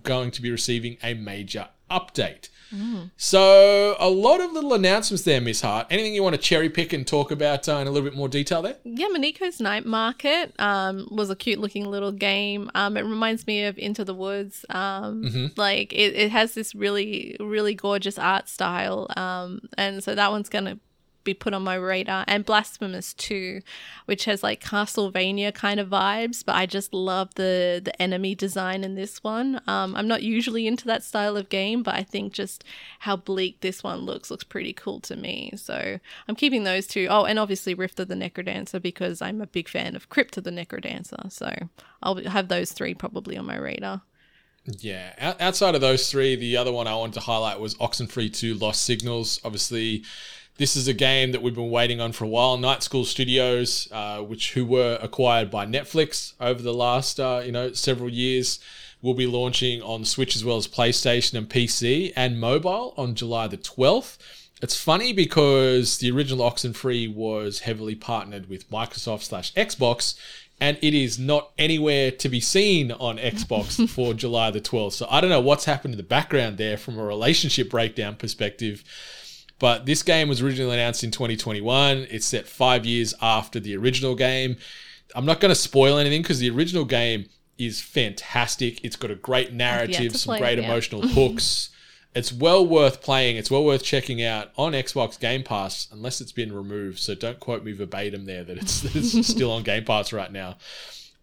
[0.04, 2.50] going to be receiving a major update.
[3.18, 5.88] So, a lot of little announcements there, Miss Hart.
[5.90, 8.30] Anything you want to cherry pick and talk about uh, in a little bit more
[8.30, 8.78] detail there?
[8.86, 12.72] Yeah, Mineko's Night Market um, was a cute looking little game.
[12.76, 14.66] Um, it reminds me of Into the Woods.
[14.70, 19.08] Um, Like it, it has this really, really gorgeous art style.
[19.18, 20.80] Um, and so that one's going to
[21.24, 22.24] be put on my radar.
[22.28, 23.62] And Blasphemous 2,
[24.06, 28.84] which has like Castlevania kind of vibes, but I just love the, the enemy design
[28.84, 29.62] in this one.
[29.68, 32.64] Um, I'm not usually into that style of game, but I think just
[33.00, 35.54] how bleak this one looks looks pretty cool to me.
[35.56, 37.08] So I'm keeping those two.
[37.10, 40.44] Oh, and obviously Rift of the Necrodancer because I'm a big fan of Crypt of
[40.44, 41.32] the Necrodancer.
[41.32, 41.54] So
[42.04, 44.02] I'll have those three probably on my radar.
[44.66, 48.54] Yeah, outside of those three, the other one I wanted to highlight was Oxenfree 2
[48.56, 49.40] Lost Signals.
[49.44, 50.04] Obviously,
[50.58, 52.58] this is a game that we've been waiting on for a while.
[52.58, 57.52] Night School Studios, uh, which who were acquired by Netflix over the last uh, you
[57.52, 58.60] know several years,
[59.02, 63.48] will be launching on Switch as well as PlayStation and PC and mobile on July
[63.48, 64.18] the 12th.
[64.62, 70.14] It's funny because the original Oxenfree was heavily partnered with Microsoft slash Xbox,
[70.60, 74.94] and it is not anywhere to be seen on Xbox for July the 12th.
[74.94, 78.84] So I don't know what's happened in the background there from a relationship breakdown perspective.
[79.62, 82.08] But this game was originally announced in 2021.
[82.10, 84.58] It's set five years after the original game.
[85.14, 88.84] I'm not going to spoil anything because the original game is fantastic.
[88.84, 90.68] It's got a great narrative, some great it, yeah.
[90.68, 91.70] emotional hooks.
[92.16, 93.38] It's well worth playing.
[93.38, 96.98] It's well worth checking out on Xbox Game Pass, unless it's been removed.
[96.98, 100.32] So don't quote me verbatim there that it's, that it's still on Game Pass right
[100.32, 100.58] now.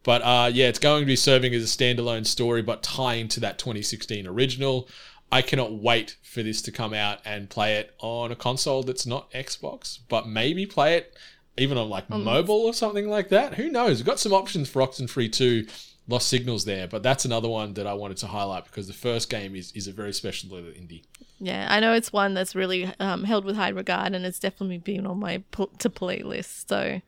[0.04, 3.40] But uh, yeah, it's going to be serving as a standalone story, but tying to
[3.40, 4.88] that 2016 original.
[5.30, 9.06] I cannot wait for this to come out and play it on a console that's
[9.06, 11.16] not Xbox, but maybe play it
[11.58, 13.54] even on like mobile or something like that.
[13.54, 13.98] Who knows?
[13.98, 15.66] We've got some options for Oxenfree 2
[16.06, 19.28] Lost Signals there, but that's another one that I wanted to highlight because the first
[19.28, 21.02] game is, is a very special little indie.
[21.38, 24.78] Yeah, I know it's one that's really um, held with high regard, and it's definitely
[24.78, 25.42] been on my
[25.78, 26.70] to play list.
[26.70, 27.02] So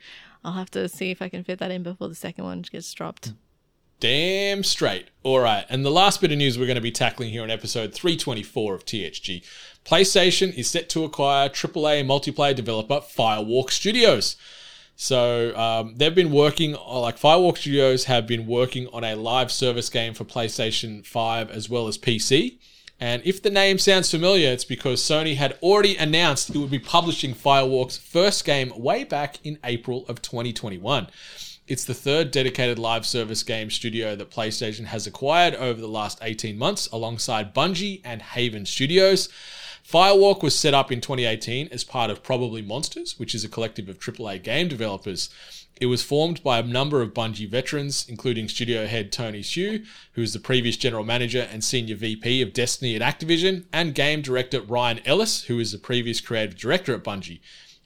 [0.45, 2.93] I'll have to see if I can fit that in before the second one gets
[2.93, 3.33] dropped.
[4.01, 5.09] Damn straight.
[5.23, 5.67] All right.
[5.69, 8.75] And the last bit of news we're going to be tackling here on episode 324
[8.75, 9.45] of THG.
[9.85, 14.37] PlayStation is set to acquire AAA multiplayer developer Firewalk Studios.
[14.97, 19.91] So um, they've been working, like Firewalk Studios have been working on a live service
[19.91, 22.59] game for PlayStation 5 as well as PC.
[22.99, 26.79] And if the name sounds familiar, it's because Sony had already announced it would be
[26.79, 31.07] publishing Firewalk's first game way back in April of 2021.
[31.71, 36.19] It's the third dedicated live service game studio that PlayStation has acquired over the last
[36.21, 39.29] 18 months alongside Bungie and Haven Studios.
[39.89, 43.89] Firewalk was set up in 2018 as part of Probably Monsters, which is a collective
[43.89, 45.31] of AAA game developers.
[45.81, 50.23] It was formed by a number of Bungie veterans, including studio head Tony Hsu, who
[50.23, 54.61] is the previous general manager and senior VP of Destiny at Activision, and game director
[54.61, 57.39] Ryan Ellis, who is the previous creative director at Bungie.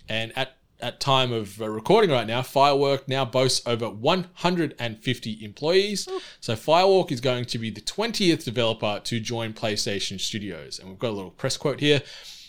[0.09, 6.07] And at at time of uh, recording right now, Firewalk now boasts over 150 employees.
[6.41, 10.79] So Firewalk is going to be the 20th developer to join PlayStation Studios.
[10.79, 12.03] And we've got a little press quote here.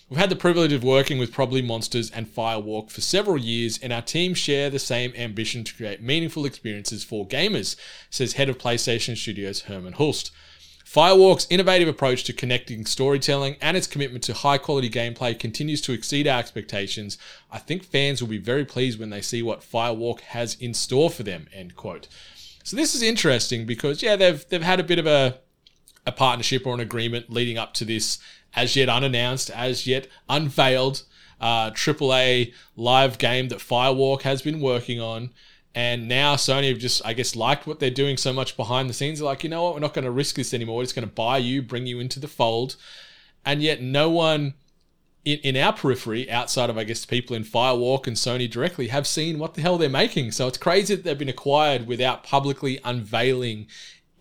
[0.10, 3.94] We've had the privilege of working with Probably Monsters and Firewalk for several years, and
[3.94, 7.78] our team share the same ambition to create meaningful experiences for gamers,
[8.10, 10.30] says head of PlayStation Studios Hermen Hulst.
[10.96, 15.92] Firewalk's innovative approach to connecting storytelling and its commitment to high quality gameplay continues to
[15.92, 17.18] exceed our expectations.
[17.52, 21.10] I think fans will be very pleased when they see what Firewalk has in store
[21.10, 21.48] for them.
[21.54, 22.08] End quote.
[22.64, 25.40] So this is interesting because yeah, they've they've had a bit of a
[26.08, 28.18] a partnership or an agreement leading up to this
[28.56, 31.04] as yet unannounced, as yet unveiled
[31.42, 35.32] uh, AAA live game that Firewalk has been working on.
[35.76, 38.94] And now Sony have just, I guess, liked what they're doing so much behind the
[38.94, 39.20] scenes.
[39.20, 40.78] They're like, you know what, we're not going to risk this anymore.
[40.78, 42.78] We're just going to buy you, bring you into the fold.
[43.46, 44.54] And yet, no one
[45.26, 49.06] in, in our periphery, outside of, I guess, people in Firewalk and Sony directly, have
[49.06, 50.32] seen what the hell they're making.
[50.32, 53.68] So it's crazy that they've been acquired without publicly unveiling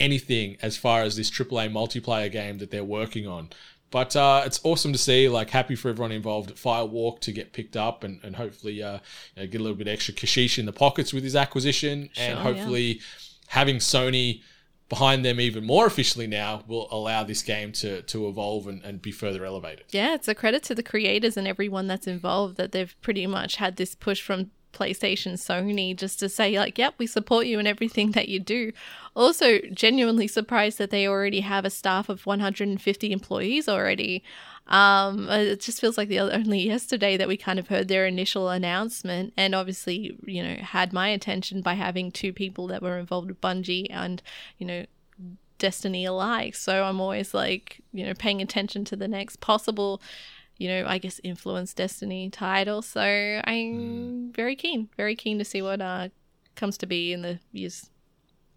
[0.00, 3.50] anything as far as this AAA multiplayer game that they're working on.
[3.94, 5.28] But uh, it's awesome to see.
[5.28, 8.98] Like, happy for everyone involved at Firewalk to get picked up and, and hopefully uh,
[9.36, 12.10] you know, get a little bit extra cashish in the pockets with his acquisition.
[12.16, 13.00] and Sure, hopefully,
[13.46, 14.42] having Sony
[14.88, 19.00] behind them even more officially now will allow this game to, to evolve and, and
[19.00, 19.84] be further elevated.
[19.92, 23.56] Yeah, it's a credit to the creators and everyone that's involved that they've pretty much
[23.56, 27.66] had this push from PlayStation, Sony, just to say, like, yep, we support you in
[27.66, 28.72] everything that you do.
[29.14, 34.22] Also, genuinely surprised that they already have a staff of 150 employees already.
[34.66, 38.48] Um, it just feels like the only yesterday that we kind of heard their initial
[38.48, 43.28] announcement, and obviously, you know, had my attention by having two people that were involved
[43.28, 44.22] with Bungie and,
[44.58, 44.86] you know,
[45.58, 46.56] Destiny alike.
[46.56, 50.02] So I'm always like, you know, paying attention to the next possible,
[50.56, 52.82] you know, I guess influence Destiny title.
[52.82, 53.00] So
[53.44, 56.08] I'm very keen, very keen to see what uh
[56.54, 57.90] comes to be in the years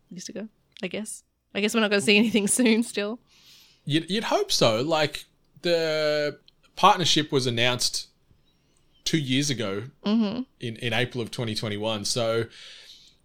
[0.09, 0.47] years to go.
[0.83, 1.23] I guess.
[1.53, 2.83] I guess we're not going to see anything soon.
[2.83, 3.19] Still.
[3.85, 4.81] You'd, you'd hope so.
[4.81, 5.25] Like,
[5.61, 6.39] the
[6.75, 8.07] partnership was announced
[9.05, 9.83] two years ago
[10.59, 12.05] in, in April of 2021.
[12.05, 12.45] So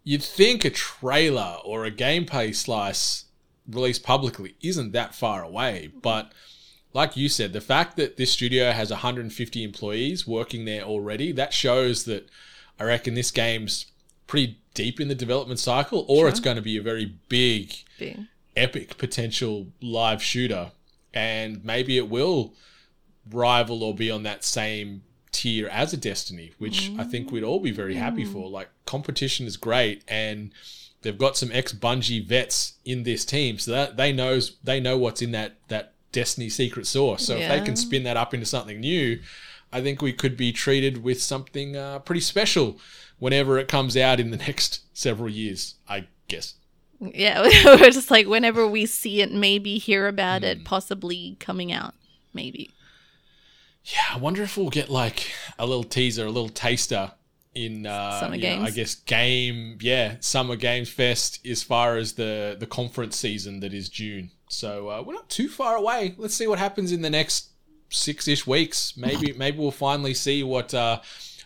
[0.05, 3.25] you'd think a trailer or a gameplay slice
[3.69, 5.91] released publicly isn't that far away.
[6.01, 6.33] But
[6.93, 11.53] like you said, the fact that this studio has 150 employees working there already, that
[11.53, 12.29] shows that
[12.79, 13.87] I reckon this game's
[14.27, 18.19] pretty deep in the development cycle, or it's going to be a very big, Big.
[18.57, 20.73] epic potential live shooter.
[21.15, 22.55] And maybe it will
[23.31, 27.61] rival or be on that same tier as a Destiny, which I think we'd all
[27.61, 28.33] be very happy mm.
[28.33, 28.49] for.
[28.49, 30.53] Like competition is great and
[31.03, 34.97] they've got some ex Bungie vets in this team, so that they knows they know
[34.97, 37.27] what's in that that Destiny secret sauce.
[37.27, 39.21] So if they can spin that up into something new,
[39.73, 42.79] I think we could be treated with something uh, pretty special
[43.19, 45.75] whenever it comes out in the next several years.
[45.89, 46.55] I guess.
[47.01, 51.95] Yeah, we're just like whenever we see it, maybe hear about it, possibly coming out,
[52.33, 52.71] maybe.
[53.85, 57.13] Yeah, I wonder if we'll get like a little teaser, a little taster
[57.55, 62.15] in uh, Summer you know, I guess game yeah summer games fest as far as
[62.15, 64.31] the the conference season that is June.
[64.53, 66.15] So uh, we're not too far away.
[66.19, 67.49] Let's see what happens in the next
[67.89, 68.95] six ish weeks.
[68.97, 71.01] Maybe maybe we'll finally see what uh,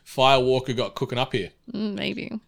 [0.04, 1.50] Firewalker got cooking up here.
[1.72, 2.40] Mm, maybe.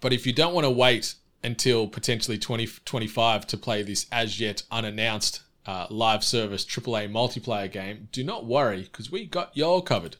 [0.00, 4.64] But if you don't want to wait until potentially 2025 to play this as yet
[4.70, 10.16] unannounced uh, live service AAA multiplayer game, do not worry because we got y'all covered.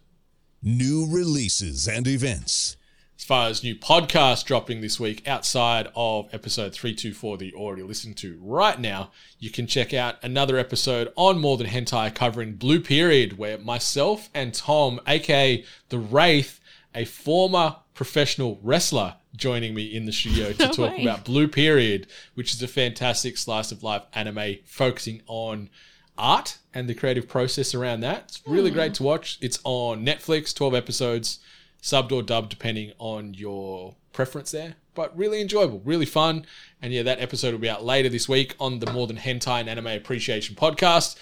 [0.63, 2.77] New releases and events.
[3.17, 7.85] As far as new podcasts dropping this week outside of episode 324 that you already
[7.85, 12.55] listened to right now, you can check out another episode on More Than Hentai covering
[12.55, 16.61] Blue Period, where myself and Tom, aka The Wraith,
[16.93, 22.53] a former professional wrestler, joining me in the studio to talk about Blue Period, which
[22.53, 25.71] is a fantastic slice of life anime focusing on
[26.19, 28.25] art and the creative process around that.
[28.25, 28.77] It's really hmm.
[28.77, 29.39] great to watch.
[29.41, 31.39] It's on Netflix, 12 episodes,
[31.85, 34.77] subbed or dubbed depending on your preference there.
[34.95, 36.47] But really enjoyable, really fun.
[36.81, 39.61] And yeah, that episode will be out later this week on the More Than Hentai
[39.61, 41.17] and Anime Appreciation podcast.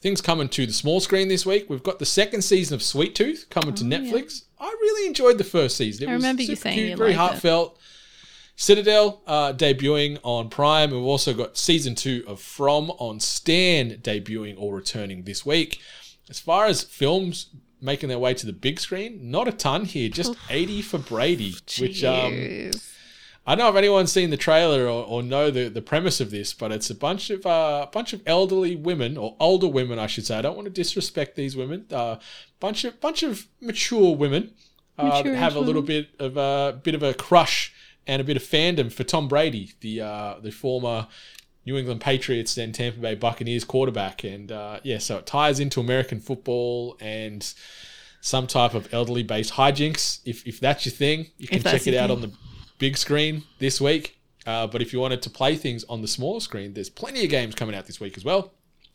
[0.00, 1.68] Things coming to the small screen this week.
[1.68, 4.44] We've got the second season of Sweet Tooth coming to Netflix.
[4.60, 6.06] I really enjoyed the first season.
[6.08, 7.30] It I was remember you saying cute, you very liked it.
[7.30, 7.78] heartfelt.
[8.56, 10.90] Citadel uh, debuting on Prime.
[10.90, 15.80] We've also got season two of From on Stan debuting or returning this week.
[16.30, 17.48] As far as films
[17.84, 21.54] making their way to the big screen, not a ton here, just 80 for Brady,
[21.78, 22.32] which um,
[23.46, 26.30] I don't know if anyone's seen the trailer or, or know the, the premise of
[26.30, 30.06] this, but it's a bunch of uh, bunch of elderly women or older women, I
[30.06, 30.38] should say.
[30.38, 31.86] I don't want to disrespect these women.
[31.92, 32.16] Uh,
[32.58, 34.54] bunch of bunch of mature women
[34.98, 37.72] uh, Mature have a little bit of a bit of a crush
[38.06, 41.08] and a bit of fandom for Tom Brady, the uh, the former
[41.66, 44.24] New England Patriots and Tampa Bay Buccaneers quarterback.
[44.24, 47.52] And uh, yeah, so it ties into American football and
[48.20, 50.20] some type of elderly based hijinks.
[50.24, 52.16] If, if that's your thing, you can check it out thing.
[52.16, 52.32] on the
[52.78, 54.18] big screen this week.
[54.46, 57.30] Uh, but if you wanted to play things on the smaller screen, there's plenty of
[57.30, 58.52] games coming out this week as well.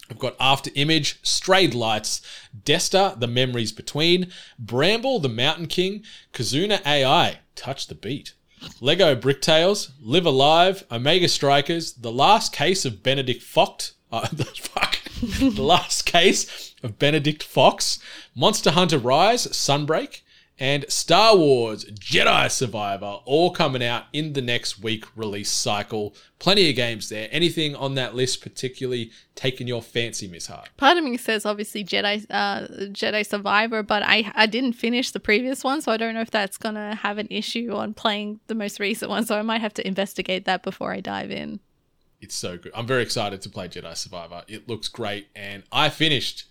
[0.09, 2.21] We've got After Image, Strayed Lights,
[2.63, 6.03] Desta, The Memories Between, Bramble, The Mountain King,
[6.33, 8.33] Kizuna AI, Touch the Beat,
[8.81, 14.97] Lego Bricktales, Live A Live, Omega Strikers, The Last Case of Benedict Fox, uh, fuck,
[15.21, 17.99] The Last Case of Benedict Fox,
[18.35, 20.21] Monster Hunter Rise, Sunbreak,
[20.59, 26.13] and Star Wars Jedi Survivor, all coming out in the next week release cycle.
[26.37, 27.29] Plenty of games there.
[27.31, 30.69] Anything on that list particularly taking your fancy, Miss Hart?
[30.77, 35.19] Part of me says obviously Jedi uh, Jedi Survivor, but I I didn't finish the
[35.19, 38.55] previous one, so I don't know if that's gonna have an issue on playing the
[38.55, 39.25] most recent one.
[39.25, 41.61] So I might have to investigate that before I dive in.
[42.21, 42.73] It's so good.
[42.75, 44.43] I'm very excited to play Jedi Survivor.
[44.49, 46.48] It looks great, and I finished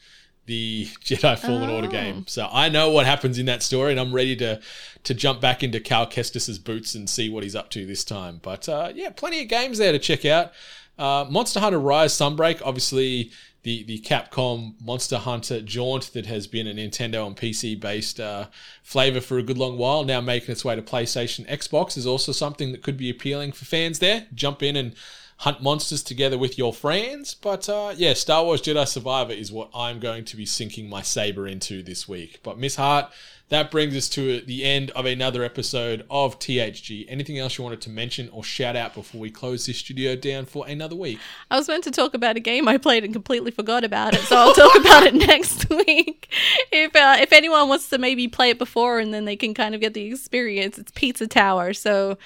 [0.49, 1.91] the Jedi Fallen Order Oh.
[1.91, 4.61] game, so I know what happens in that story, and I'm ready to
[5.05, 8.41] to jump back into Cal Kestis's boots and see what he's up to this time.
[8.43, 10.53] But uh, yeah, plenty of games there to check out.
[10.99, 13.31] Uh, Monster Hunter Rise Sunbreak, obviously
[13.63, 18.47] the the Capcom Monster Hunter jaunt that has been a Nintendo and PC based uh,
[18.83, 22.33] flavor for a good long while, now making its way to PlayStation, Xbox is also
[22.33, 23.99] something that could be appealing for fans.
[24.01, 24.95] There, jump in and
[25.39, 27.35] hunt monsters together with your friends.
[27.35, 31.03] But uh, yeah, Star Wars Jedi Survivor is what I'm going to be sinking my
[31.03, 32.41] saber into this week.
[32.43, 33.13] But Miss Hart,
[33.49, 37.07] that brings us to the end of another episode of THG.
[37.09, 40.45] Anything else you wanted to mention or shout out before we close this studio down
[40.45, 41.21] for another week?
[41.53, 44.21] I was meant to talk about a game I played and completely forgot about it,
[44.23, 46.35] so I'll talk about it next week.
[46.73, 49.75] If uh, if anyone wants to maybe play it before and then they can kind
[49.75, 51.73] of get the experience, it's Pizza Tower.
[51.73, 52.19] So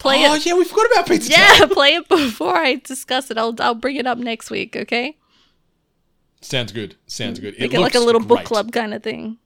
[0.00, 0.44] play oh it.
[0.44, 1.38] yeah, we forgot about Pizza Town.
[1.40, 1.68] Yeah, Tower.
[1.74, 3.38] play it before I discuss it.
[3.38, 4.74] I'll I'll bring it up next week.
[4.74, 5.16] Okay,
[6.40, 6.96] Sounds good.
[7.06, 7.58] Sounds good.
[7.58, 9.38] make it like a looks little book club kind of thing.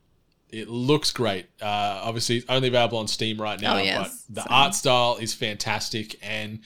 [0.51, 1.47] It looks great.
[1.61, 4.25] Uh, obviously, it's only available on Steam right now, Oh, yes.
[4.29, 6.61] but the So- art style is fantastic, and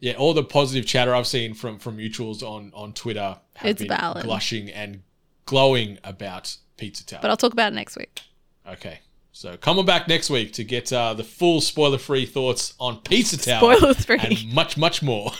[0.00, 3.80] yeah, all the positive chatter I've seen from from mutuals on on Twitter have It's
[3.80, 4.24] been valid.
[4.24, 5.02] blushing and
[5.44, 7.18] glowing about Pizza Tower.
[7.20, 8.22] But I'll talk about it next week.
[8.66, 9.00] okay,
[9.38, 12.96] so come on back next week to get uh, the full spoiler free thoughts on
[13.02, 14.18] Pizza Tower, Spoiler-free.
[14.18, 15.30] and much much more.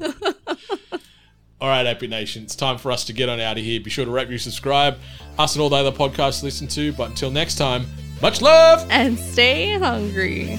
[1.60, 3.78] All right, Epic Nation, it's time for us to get on out of here.
[3.78, 4.96] Be sure to rate, review, subscribe.
[5.38, 6.94] Us and all the other podcasts to listen to.
[6.94, 7.86] But until next time,
[8.22, 8.86] much love.
[8.90, 10.58] And stay hungry.